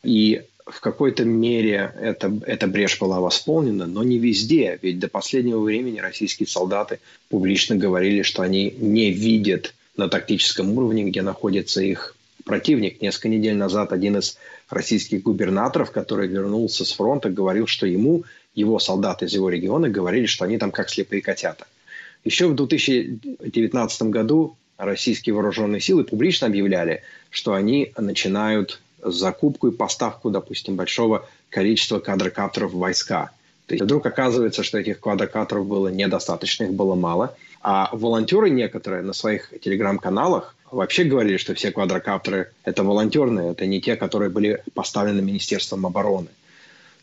И 0.04 0.42
в 0.70 0.82
какой-то 0.82 1.24
мере 1.24 1.94
эта, 2.00 2.32
эта 2.46 2.68
брешь 2.68 3.00
была 3.00 3.20
восполнена, 3.20 3.86
но 3.86 4.04
не 4.04 4.18
везде. 4.18 4.78
Ведь 4.82 5.00
до 5.00 5.08
последнего 5.08 5.60
времени 5.60 6.00
российские 6.00 6.48
солдаты 6.48 7.00
публично 7.30 7.76
говорили, 7.76 8.22
что 8.22 8.42
они 8.42 8.74
не 8.78 9.12
видят 9.12 9.74
на 9.96 10.10
тактическом 10.10 10.72
уровне, 10.78 11.04
где 11.06 11.22
находится 11.22 11.82
их 11.82 12.16
противник. 12.44 13.02
Несколько 13.02 13.30
недель 13.30 13.56
назад 13.56 13.94
один 13.94 14.18
из 14.18 14.38
российских 14.70 15.24
губернаторов, 15.24 15.92
который 15.92 16.28
вернулся 16.28 16.86
с 16.86 16.92
фронта, 16.92 17.30
говорил, 17.30 17.68
что 17.68 17.88
ему, 17.88 18.24
его 18.54 18.80
солдаты 18.80 19.26
из 19.26 19.34
его 19.34 19.50
региона 19.50 19.90
говорили, 19.90 20.26
что 20.26 20.46
они 20.46 20.58
там 20.58 20.72
как 20.72 20.90
слепые 20.90 21.22
котята. 21.22 21.66
Еще 22.24 22.48
в 22.48 22.56
2019 22.56 24.02
году 24.04 24.58
российские 24.78 25.34
вооруженные 25.34 25.82
силы 25.82 26.04
публично 26.04 26.48
объявляли, 26.48 27.04
что 27.30 27.54
они 27.54 27.94
начинают 27.98 28.82
закупку 29.12 29.68
и 29.68 29.72
поставку, 29.72 30.30
допустим, 30.30 30.76
большого 30.76 31.28
количества 31.50 32.00
квадрокоптеров 32.00 32.72
в 32.72 32.78
войска. 32.78 33.32
То 33.68 33.74
есть 33.74 33.84
вдруг 33.84 34.06
оказывается, 34.06 34.64
что 34.64 34.78
этих 34.78 35.00
квадрокоптеров 35.00 35.66
было 35.66 35.90
недостаточно, 35.90 36.66
их 36.66 36.74
было 36.74 36.96
мало. 36.96 37.36
А 37.62 37.90
волонтеры 37.92 38.50
некоторые 38.50 39.02
на 39.02 39.14
своих 39.14 39.52
телеграм-каналах 39.62 40.56
вообще 40.72 41.04
говорили, 41.04 41.38
что 41.38 41.54
все 41.54 41.72
квадрокоптеры– 41.72 42.52
это 42.64 42.84
волонтерные, 42.84 43.52
это 43.52 43.66
не 43.66 43.82
те, 43.82 43.96
которые 43.96 44.30
были 44.30 44.64
поставлены 44.74 45.22
Министерством 45.22 45.86
обороны. 45.86 46.28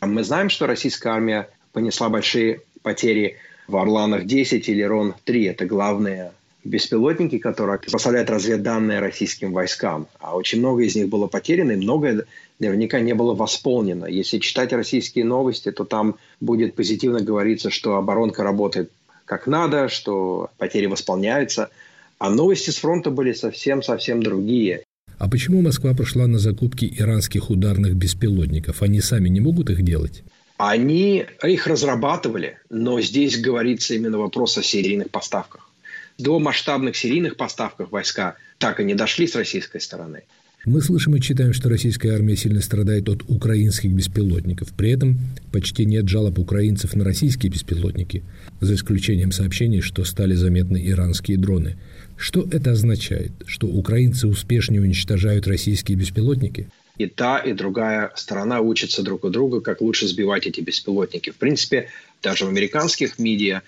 Мы 0.01 0.23
знаем, 0.23 0.49
что 0.49 0.65
российская 0.65 1.09
армия 1.09 1.49
понесла 1.71 2.09
большие 2.09 2.61
потери 2.81 3.37
в 3.67 3.77
Орланах-10 3.77 4.61
или 4.65 4.81
Рон-3. 4.81 5.49
Это 5.49 5.65
главные 5.65 6.31
беспилотники, 6.65 7.37
которые 7.37 7.79
поставляют 7.79 8.29
разведданные 8.29 8.99
российским 8.99 9.53
войскам. 9.53 10.07
А 10.19 10.35
очень 10.35 10.59
много 10.59 10.83
из 10.83 10.95
них 10.95 11.07
было 11.07 11.27
потеряно, 11.27 11.71
и 11.71 11.75
многое 11.77 12.25
наверняка 12.59 12.99
не 12.99 13.13
было 13.13 13.33
восполнено. 13.33 14.05
Если 14.05 14.39
читать 14.39 14.73
российские 14.73 15.25
новости, 15.25 15.71
то 15.71 15.85
там 15.85 16.15
будет 16.41 16.75
позитивно 16.75 17.21
говориться, 17.21 17.69
что 17.69 17.95
оборонка 17.95 18.43
работает 18.43 18.91
как 19.25 19.47
надо, 19.47 19.89
что 19.89 20.49
потери 20.57 20.87
восполняются. 20.87 21.69
А 22.17 22.29
новости 22.29 22.69
с 22.71 22.77
фронта 22.77 23.11
были 23.11 23.33
совсем-совсем 23.33 24.21
другие. 24.23 24.83
А 25.17 25.29
почему 25.29 25.61
Москва 25.61 25.93
пошла 25.93 26.27
на 26.27 26.39
закупки 26.39 26.93
иранских 26.97 27.49
ударных 27.49 27.95
беспилотников? 27.95 28.81
Они 28.81 29.01
сами 29.01 29.29
не 29.29 29.39
могут 29.39 29.69
их 29.69 29.83
делать? 29.83 30.23
Они 30.57 31.25
их 31.43 31.67
разрабатывали, 31.67 32.57
но 32.69 33.01
здесь 33.01 33.39
говорится 33.39 33.93
именно 33.93 34.17
вопрос 34.17 34.57
о 34.57 34.63
серийных 34.63 35.09
поставках. 35.09 35.69
До 36.17 36.39
масштабных 36.39 36.95
серийных 36.95 37.35
поставок 37.35 37.91
войска 37.91 38.35
так 38.57 38.79
и 38.79 38.83
не 38.83 38.95
дошли 38.95 39.27
с 39.27 39.35
российской 39.35 39.81
стороны. 39.81 40.23
Мы 40.65 40.81
слышим 40.81 41.15
и 41.15 41.21
читаем, 41.21 41.53
что 41.53 41.69
российская 41.69 42.11
армия 42.11 42.35
сильно 42.35 42.59
страдает 42.59 43.07
от 43.07 43.21
украинских 43.29 43.91
беспилотников. 43.91 44.73
При 44.73 44.91
этом 44.91 45.19
почти 45.51 45.85
нет 45.85 46.09
жалоб 46.09 46.39
украинцев 46.39 46.95
на 46.95 47.03
российские 47.03 47.51
беспилотники, 47.51 48.23
за 48.61 48.73
исключением 48.73 49.31
сообщений, 49.31 49.81
что 49.81 50.03
стали 50.05 50.33
заметны 50.33 50.81
иранские 50.83 51.37
дроны. 51.37 51.77
Что 52.17 52.47
это 52.51 52.71
означает? 52.71 53.31
Что 53.45 53.67
украинцы 53.67 54.27
успешнее 54.27 54.81
уничтожают 54.81 55.47
российские 55.47 55.97
беспилотники? 55.97 56.67
И 56.97 57.05
та, 57.07 57.37
и 57.37 57.53
другая 57.53 58.11
сторона 58.15 58.61
учатся 58.61 59.03
друг 59.03 59.23
у 59.23 59.29
друга, 59.29 59.61
как 59.61 59.81
лучше 59.81 60.07
сбивать 60.07 60.47
эти 60.47 60.61
беспилотники. 60.61 61.29
В 61.29 61.35
принципе, 61.35 61.89
даже 62.23 62.45
в 62.45 62.47
американских 62.47 63.19
медиа 63.19 63.61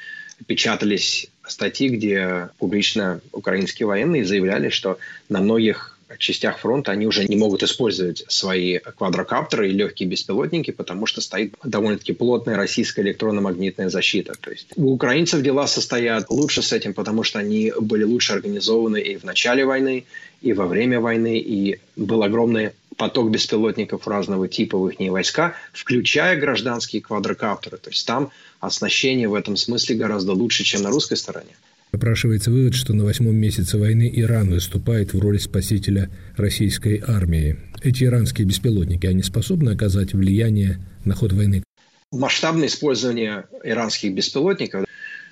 печатались 0.48 1.30
статьи, 1.48 1.90
где 1.90 2.50
публично 2.58 3.22
украинские 3.32 3.88
военные 3.88 4.26
заявляли, 4.26 4.70
что 4.70 4.98
на 5.30 5.40
многих 5.40 5.98
частях 6.18 6.60
фронта 6.60 6.92
они 6.92 7.06
уже 7.06 7.26
не 7.26 7.36
могут 7.36 7.64
использовать 7.64 8.24
свои 8.28 8.80
квадрокоптеры 8.80 9.70
и 9.70 9.74
легкие 9.74 10.08
беспилотники, 10.08 10.72
потому 10.72 11.06
что 11.06 11.22
стоит 11.22 11.54
довольно-таки 11.64 12.14
плотная 12.14 12.56
российская 12.56 13.02
электронно-магнитная 13.02 13.90
защита. 13.90 14.34
То 14.40 14.52
есть 14.52 14.68
у 14.76 14.94
украинцев 14.94 15.42
дела 15.42 15.68
состоят 15.68 16.30
лучше 16.30 16.62
с 16.62 16.72
этим, 16.72 16.94
потому 16.94 17.24
что 17.24 17.40
они 17.40 17.74
были 17.80 18.04
лучше 18.04 18.34
организованы 18.34 19.02
и 19.02 19.18
в 19.18 19.24
начале 19.24 19.66
войны, 19.66 20.06
и 20.42 20.54
во 20.54 20.68
время 20.68 21.00
войны, 21.00 21.40
и 21.40 21.80
был 21.96 22.24
огромный 22.24 22.72
поток 22.98 23.32
беспилотников 23.32 24.08
разного 24.08 24.48
типа 24.48 24.78
в 24.78 24.90
их 24.90 25.12
войска, 25.12 25.56
включая 25.72 26.40
гражданские 26.40 27.02
квадрокоптеры. 27.02 27.78
То 27.78 27.90
есть 27.90 28.06
там 28.06 28.32
оснащение 28.60 29.30
в 29.30 29.36
этом 29.36 29.56
смысле 29.56 29.96
гораздо 29.96 30.34
лучше, 30.34 30.64
чем 30.64 30.82
на 30.82 30.90
русской 30.90 31.16
стороне. 31.16 31.56
Напрашивается 31.94 32.52
вывод, 32.52 32.74
что 32.74 32.94
на 32.94 33.06
восьмом 33.06 33.36
месяце 33.36 33.78
войны 33.78 34.12
Иран 34.14 34.50
выступает 34.50 35.14
в 35.14 35.20
роли 35.20 35.38
спасителя 35.38 36.10
российской 36.36 37.02
армии. 37.06 37.58
Эти 37.82 38.04
иранские 38.04 38.46
беспилотники, 38.46 39.06
они 39.06 39.24
способны 39.24 39.70
оказать 39.70 40.14
влияние 40.14 40.80
на 41.06 41.16
ход 41.16 41.32
войны? 41.32 41.64
Масштабное 42.12 42.68
использование 42.68 43.46
иранских 43.64 44.14
беспилотников, 44.14 44.86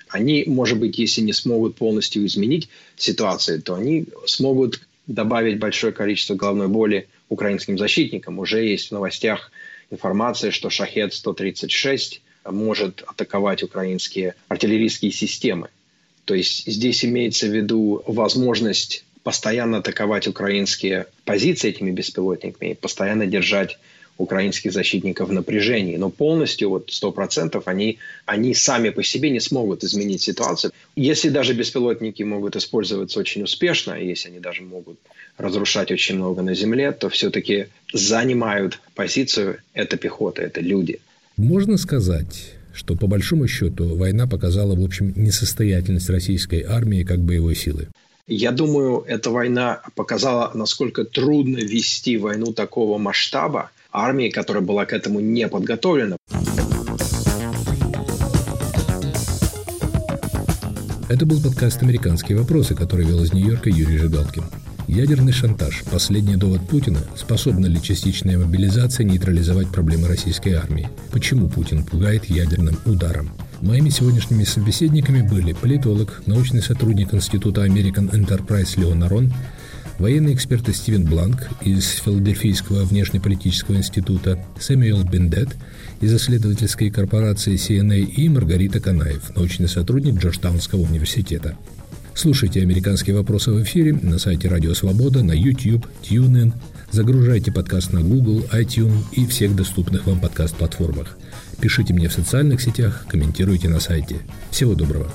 они, 0.08 0.44
может 0.46 0.78
быть, 0.78 0.98
если 0.98 1.20
не 1.20 1.32
смогут 1.32 1.76
полностью 1.76 2.24
изменить 2.24 2.70
ситуацию, 2.96 3.60
то 3.60 3.74
они 3.74 4.06
смогут 4.24 4.80
добавить 5.06 5.58
большое 5.58 5.92
количество 5.92 6.34
головной 6.34 6.68
боли 6.68 7.08
украинским 7.28 7.78
защитникам. 7.78 8.38
Уже 8.38 8.64
есть 8.64 8.88
в 8.88 8.92
новостях 8.92 9.50
информация, 9.90 10.50
что 10.50 10.68
«Шахет-136» 10.68 12.20
может 12.50 13.02
атаковать 13.06 13.62
украинские 13.62 14.34
артиллерийские 14.48 15.10
системы. 15.10 15.68
То 16.24 16.34
есть 16.34 16.66
здесь 16.66 17.04
имеется 17.04 17.46
в 17.46 17.54
виду 17.54 18.02
возможность 18.06 19.04
постоянно 19.22 19.78
атаковать 19.78 20.28
украинские 20.28 21.06
позиции 21.24 21.70
этими 21.70 21.90
беспилотниками, 21.90 22.74
постоянно 22.74 23.26
держать 23.26 23.78
украинских 24.18 24.72
защитников 24.72 25.28
в 25.28 25.32
напряжении. 25.32 25.96
Но 25.96 26.10
полностью, 26.10 26.70
вот 26.70 26.90
сто 26.90 27.12
процентов, 27.12 27.64
они, 27.66 27.98
они 28.24 28.54
сами 28.54 28.90
по 28.90 29.02
себе 29.02 29.30
не 29.30 29.40
смогут 29.40 29.84
изменить 29.84 30.22
ситуацию. 30.22 30.72
Если 30.96 31.28
даже 31.28 31.54
беспилотники 31.54 32.22
могут 32.22 32.56
использоваться 32.56 33.20
очень 33.20 33.42
успешно, 33.42 33.92
если 33.94 34.28
они 34.28 34.40
даже 34.40 34.62
могут 34.62 34.98
разрушать 35.38 35.90
очень 35.90 36.16
много 36.16 36.42
на 36.42 36.54
земле, 36.54 36.92
то 36.92 37.08
все-таки 37.08 37.66
занимают 37.92 38.80
позицию 38.94 39.58
это 39.74 39.96
пехота, 39.96 40.42
это 40.42 40.60
люди. 40.60 41.00
Можно 41.36 41.76
сказать, 41.76 42.54
что 42.72 42.96
по 42.96 43.06
большому 43.06 43.46
счету 43.46 43.94
война 43.96 44.26
показала, 44.26 44.74
в 44.74 44.82
общем, 44.82 45.12
несостоятельность 45.16 46.08
российской 46.08 46.62
армии 46.62 47.02
как 47.02 47.20
боевой 47.20 47.54
силы. 47.54 47.88
Я 48.28 48.50
думаю, 48.50 49.04
эта 49.06 49.30
война 49.30 49.82
показала, 49.94 50.50
насколько 50.54 51.04
трудно 51.04 51.58
вести 51.58 52.16
войну 52.16 52.52
такого 52.52 52.98
масштаба 52.98 53.70
армии, 53.96 54.28
которая 54.28 54.62
была 54.62 54.84
к 54.84 54.92
этому 54.92 55.20
не 55.20 55.48
подготовлена. 55.48 56.16
Это 61.08 61.24
был 61.24 61.40
подкаст 61.40 61.82
«Американские 61.82 62.36
вопросы», 62.36 62.74
который 62.74 63.06
вел 63.06 63.22
из 63.22 63.32
Нью-Йорка 63.32 63.70
Юрий 63.70 63.96
Жигалкин. 63.96 64.44
Ядерный 64.88 65.32
шантаж– 65.32 65.82
последний 65.90 66.36
довод 66.36 66.60
Путина. 66.68 66.98
Способна 67.16 67.66
ли 67.66 67.80
частичная 67.82 68.38
мобилизация 68.38 69.04
нейтрализовать 69.04 69.68
проблемы 69.68 70.06
российской 70.08 70.54
армии? 70.54 70.88
Почему 71.10 71.48
Путин 71.48 71.84
пугает 71.84 72.26
ядерным 72.26 72.76
ударом? 72.84 73.30
Моими 73.60 73.88
сегодняшними 73.88 74.44
собеседниками 74.44 75.22
были 75.22 75.52
политолог, 75.54 76.22
научный 76.26 76.62
сотрудник 76.62 77.14
Института 77.14 77.66
American 77.66 78.10
Enterprise 78.10 78.78
Леон 78.78 79.02
Арон, 79.02 79.32
военный 79.98 80.34
эксперт 80.34 80.68
Стивен 80.74 81.04
Бланк 81.04 81.48
из 81.62 81.88
Филадельфийского 81.88 82.84
внешнеполитического 82.84 83.76
института, 83.76 84.44
Сэмюэл 84.58 85.04
Бендет 85.04 85.48
из 86.00 86.14
исследовательской 86.14 86.90
корпорации 86.90 87.54
CNA 87.54 88.00
и 88.00 88.28
Маргарита 88.28 88.80
Канаев, 88.80 89.34
научный 89.34 89.68
сотрудник 89.68 90.18
Джорджтаунского 90.20 90.80
университета. 90.80 91.56
Слушайте 92.14 92.62
«Американские 92.62 93.14
вопросы» 93.14 93.50
в 93.50 93.62
эфире 93.62 93.92
на 93.92 94.18
сайте 94.18 94.48
Радио 94.48 94.72
Свобода, 94.74 95.22
на 95.22 95.32
YouTube, 95.32 95.86
TuneIn. 96.02 96.54
Загружайте 96.90 97.52
подкаст 97.52 97.92
на 97.92 98.00
Google, 98.00 98.46
iTunes 98.52 99.04
и 99.12 99.26
всех 99.26 99.54
доступных 99.54 100.06
вам 100.06 100.20
подкаст-платформах. 100.20 101.18
Пишите 101.60 101.92
мне 101.92 102.08
в 102.08 102.12
социальных 102.12 102.62
сетях, 102.62 103.04
комментируйте 103.08 103.68
на 103.68 103.80
сайте. 103.80 104.16
Всего 104.50 104.74
доброго. 104.74 105.10